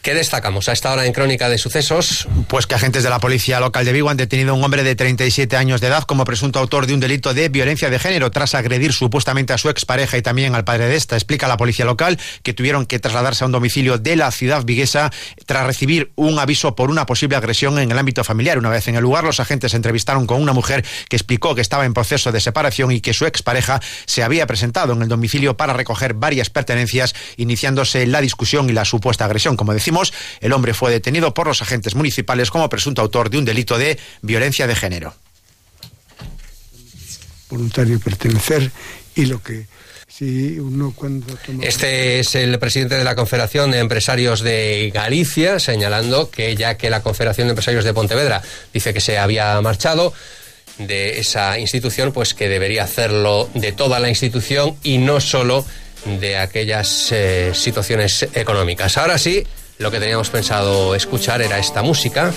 ¿Qué 0.07 0.13
destacamos 0.13 0.69
a 0.69 0.71
esta 0.71 0.93
hora 0.93 1.05
en 1.05 1.11
Crónica 1.11 1.49
de 1.49 1.57
Sucesos? 1.57 2.29
Pues 2.47 2.65
que 2.65 2.75
agentes 2.75 3.03
de 3.03 3.09
la 3.09 3.19
policía 3.19 3.59
local 3.59 3.83
de 3.83 3.91
Vigo 3.91 4.09
han 4.09 4.15
detenido 4.15 4.51
a 4.51 4.53
un 4.53 4.63
hombre 4.63 4.81
de 4.81 4.95
37 4.95 5.57
años 5.57 5.81
de 5.81 5.87
edad 5.87 6.03
como 6.03 6.23
presunto 6.23 6.59
autor 6.59 6.87
de 6.87 6.93
un 6.93 7.01
delito 7.01 7.33
de 7.33 7.49
violencia 7.49 7.89
de 7.89 7.99
género 7.99 8.31
tras 8.31 8.55
agredir 8.55 8.93
supuestamente 8.93 9.51
a 9.51 9.57
su 9.57 9.67
expareja 9.67 10.17
y 10.17 10.21
también 10.21 10.55
al 10.55 10.63
padre 10.63 10.87
de 10.87 10.95
esta. 10.95 11.17
Explica 11.17 11.49
la 11.49 11.57
policía 11.57 11.83
local 11.83 12.17
que 12.41 12.53
tuvieron 12.53 12.85
que 12.85 12.99
trasladarse 12.99 13.43
a 13.43 13.47
un 13.47 13.51
domicilio 13.51 13.97
de 13.97 14.15
la 14.15 14.31
ciudad 14.31 14.63
viguesa 14.63 15.11
tras 15.45 15.67
recibir 15.67 16.13
un 16.15 16.39
aviso 16.39 16.73
por 16.73 16.89
una 16.89 17.05
posible 17.05 17.35
agresión 17.35 17.77
en 17.77 17.91
el 17.91 17.99
ámbito 17.99 18.23
familiar. 18.23 18.57
Una 18.59 18.69
vez 18.69 18.87
en 18.87 18.95
el 18.95 19.01
lugar, 19.01 19.25
los 19.25 19.41
agentes 19.41 19.73
entrevistaron 19.73 20.25
con 20.25 20.41
una 20.41 20.53
mujer 20.53 20.85
que 21.09 21.17
explicó 21.17 21.53
que 21.53 21.59
estaba 21.59 21.83
en 21.83 21.93
proceso 21.93 22.31
de 22.31 22.39
separación 22.39 22.93
y 22.93 23.01
que 23.01 23.13
su 23.13 23.25
expareja 23.25 23.81
se 24.05 24.23
había 24.23 24.47
presentado 24.47 24.93
en 24.93 25.01
el 25.01 25.09
domicilio 25.09 25.57
para 25.57 25.73
recoger 25.73 26.13
varias 26.13 26.49
pertenencias, 26.49 27.13
iniciándose 27.35 28.07
la 28.07 28.21
discusión 28.21 28.69
y 28.69 28.71
la 28.71 28.85
supuesta 28.85 29.25
agresión. 29.25 29.57
Como 29.57 29.73
decimos, 29.73 29.96
el 30.39 30.53
hombre 30.53 30.73
fue 30.73 30.91
detenido 30.91 31.33
por 31.33 31.47
los 31.47 31.61
agentes 31.61 31.95
municipales 31.95 32.51
como 32.51 32.69
presunto 32.69 33.01
autor 33.01 33.29
de 33.29 33.37
un 33.37 33.45
delito 33.45 33.77
de 33.77 33.99
violencia 34.21 34.67
de 34.67 34.75
género. 34.75 35.15
voluntario 37.49 37.99
pertenecer 37.99 38.71
y 39.15 39.25
lo 39.25 39.41
que 39.41 39.65
si 40.17 40.57
uno 40.59 40.93
cuando 40.95 41.27
toma 41.45 41.63
Este 41.63 42.19
es 42.19 42.33
el 42.35 42.57
presidente 42.59 42.95
de 42.95 43.03
la 43.03 43.15
Confederación 43.15 43.71
de 43.71 43.79
Empresarios 43.79 44.41
de 44.41 44.89
Galicia, 44.93 45.59
señalando 45.59 46.31
que 46.31 46.55
ya 46.55 46.75
que 46.75 46.89
la 46.89 47.03
Confederación 47.03 47.47
de 47.47 47.51
Empresarios 47.51 47.85
de 47.85 47.93
Pontevedra 47.93 48.41
dice 48.73 48.93
que 48.93 49.01
se 49.01 49.17
había 49.17 49.59
marchado 49.61 50.13
de 50.79 51.19
esa 51.19 51.59
institución, 51.59 52.13
pues 52.13 52.33
que 52.33 52.49
debería 52.49 52.83
hacerlo 52.83 53.49
de 53.53 53.71
toda 53.71 53.99
la 53.99 54.09
institución 54.09 54.75
y 54.83 54.97
no 54.97 55.19
solo 55.19 55.65
de 56.05 56.37
aquellas 56.37 57.11
eh, 57.11 57.51
situaciones 57.53 58.27
económicas. 58.33 58.97
Ahora 58.97 59.17
sí, 59.17 59.45
lo 59.79 59.91
que 59.91 59.99
teníamos 59.99 60.29
pensado 60.29 60.95
escuchar 60.95 61.41
era 61.41 61.59
esta 61.59 61.81
música. 61.81 62.33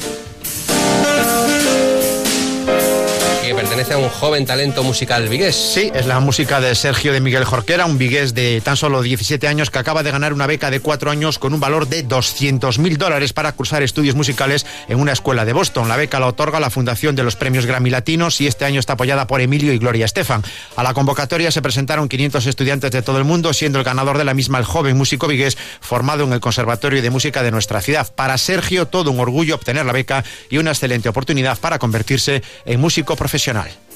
Que 3.50 3.56
pertenece 3.56 3.94
a 3.94 3.98
un 3.98 4.08
joven 4.08 4.46
talento 4.46 4.84
musical 4.84 5.28
vigués. 5.28 5.56
Sí, 5.56 5.90
es 5.92 6.06
la 6.06 6.20
música 6.20 6.60
de 6.60 6.72
Sergio 6.76 7.12
de 7.12 7.20
Miguel 7.20 7.42
Jorquera, 7.42 7.84
un 7.84 7.98
vigués 7.98 8.32
de 8.32 8.60
tan 8.60 8.76
solo 8.76 9.02
17 9.02 9.48
años 9.48 9.70
que 9.70 9.80
acaba 9.80 10.04
de 10.04 10.12
ganar 10.12 10.32
una 10.32 10.46
beca 10.46 10.70
de 10.70 10.78
cuatro 10.78 11.10
años 11.10 11.40
con 11.40 11.52
un 11.52 11.58
valor 11.58 11.88
de 11.88 12.04
200 12.04 12.78
mil 12.78 12.96
dólares 12.96 13.32
para 13.32 13.50
cursar 13.50 13.82
estudios 13.82 14.14
musicales 14.14 14.66
en 14.86 15.00
una 15.00 15.10
escuela 15.10 15.44
de 15.44 15.52
Boston. 15.52 15.88
La 15.88 15.96
beca 15.96 16.20
la 16.20 16.28
otorga 16.28 16.60
la 16.60 16.70
Fundación 16.70 17.16
de 17.16 17.24
los 17.24 17.34
Premios 17.34 17.66
Grammy 17.66 17.90
Latinos 17.90 18.40
y 18.40 18.46
este 18.46 18.66
año 18.66 18.78
está 18.78 18.92
apoyada 18.92 19.26
por 19.26 19.40
Emilio 19.40 19.72
y 19.72 19.78
Gloria 19.78 20.04
Estefan. 20.04 20.44
A 20.76 20.84
la 20.84 20.94
convocatoria 20.94 21.50
se 21.50 21.60
presentaron 21.60 22.08
500 22.08 22.46
estudiantes 22.46 22.92
de 22.92 23.02
todo 23.02 23.18
el 23.18 23.24
mundo, 23.24 23.52
siendo 23.52 23.80
el 23.80 23.84
ganador 23.84 24.16
de 24.16 24.24
la 24.26 24.34
misma 24.34 24.58
el 24.58 24.64
joven 24.64 24.96
músico 24.96 25.26
vigués 25.26 25.58
formado 25.80 26.22
en 26.22 26.32
el 26.32 26.38
Conservatorio 26.38 27.02
de 27.02 27.10
Música 27.10 27.42
de 27.42 27.50
nuestra 27.50 27.80
ciudad. 27.80 28.14
Para 28.14 28.38
Sergio, 28.38 28.86
todo 28.86 29.10
un 29.10 29.18
orgullo 29.18 29.56
obtener 29.56 29.86
la 29.86 29.92
beca 29.92 30.22
y 30.50 30.58
una 30.58 30.70
excelente 30.70 31.08
oportunidad 31.08 31.58
para 31.58 31.80
convertirse 31.80 32.44
en 32.64 32.78
músico 32.78 33.16
profesional. 33.16 33.39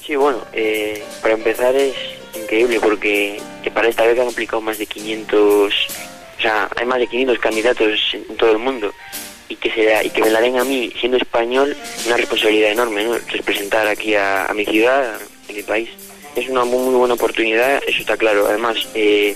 Sí, 0.05 0.15
bueno, 0.15 0.39
eh, 0.53 1.03
para 1.21 1.33
empezar 1.33 1.75
es 1.75 1.95
increíble 2.35 2.79
porque 2.79 3.37
eh, 3.63 3.71
para 3.71 3.87
esta 3.87 4.05
beca 4.05 4.21
han 4.21 4.29
aplicado 4.29 4.61
más 4.61 4.77
de 4.77 4.85
500, 4.85 5.73
o 6.37 6.41
sea, 6.41 6.69
hay 6.75 6.85
más 6.85 6.99
de 6.99 7.07
500 7.07 7.39
candidatos 7.39 7.99
en 8.13 8.37
todo 8.37 8.51
el 8.51 8.59
mundo 8.59 8.91
y 9.47 9.55
que, 9.55 9.71
se, 9.71 10.05
y 10.05 10.09
que 10.09 10.21
me 10.21 10.29
la 10.29 10.41
den 10.41 10.57
a 10.57 10.63
mí, 10.63 10.91
siendo 10.99 11.17
español, 11.17 11.75
una 12.05 12.17
responsabilidad 12.17 12.71
enorme, 12.71 13.03
¿no? 13.03 13.17
Representar 13.17 13.87
aquí 13.87 14.15
a, 14.15 14.45
a 14.45 14.53
mi 14.53 14.65
ciudad, 14.65 15.15
a 15.15 15.53
mi 15.53 15.63
país. 15.63 15.89
Es 16.35 16.49
una 16.49 16.65
muy, 16.65 16.79
muy 16.79 16.95
buena 16.95 17.13
oportunidad, 17.13 17.81
eso 17.87 17.99
está 18.01 18.17
claro. 18.17 18.47
Además, 18.47 18.77
eh, 18.93 19.35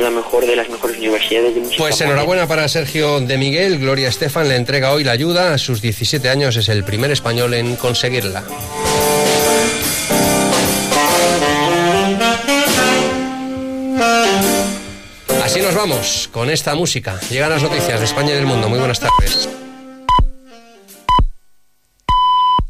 la 0.00 0.10
mejor 0.10 0.46
de 0.46 0.56
las 0.56 0.68
mejores 0.68 0.98
universidades 0.98 1.54
de 1.54 1.60
música. 1.60 1.78
Pues 1.78 2.00
enhorabuena 2.00 2.46
para 2.46 2.68
Sergio 2.68 3.20
de 3.20 3.38
Miguel. 3.38 3.78
Gloria 3.78 4.08
Estefan 4.08 4.48
le 4.48 4.56
entrega 4.56 4.92
hoy 4.92 5.04
la 5.04 5.12
ayuda. 5.12 5.54
A 5.54 5.58
sus 5.58 5.80
17 5.80 6.28
años 6.28 6.56
es 6.56 6.68
el 6.68 6.84
primer 6.84 7.10
español 7.10 7.54
en 7.54 7.76
conseguirla. 7.76 8.44
Así 15.42 15.60
nos 15.60 15.74
vamos 15.74 16.28
con 16.32 16.50
esta 16.50 16.74
música. 16.74 17.18
Llegan 17.30 17.50
las 17.50 17.62
noticias 17.62 17.98
de 17.98 18.04
España 18.04 18.32
y 18.32 18.34
del 18.36 18.46
mundo. 18.46 18.68
Muy 18.68 18.78
buenas 18.78 19.00
tardes. 19.00 19.48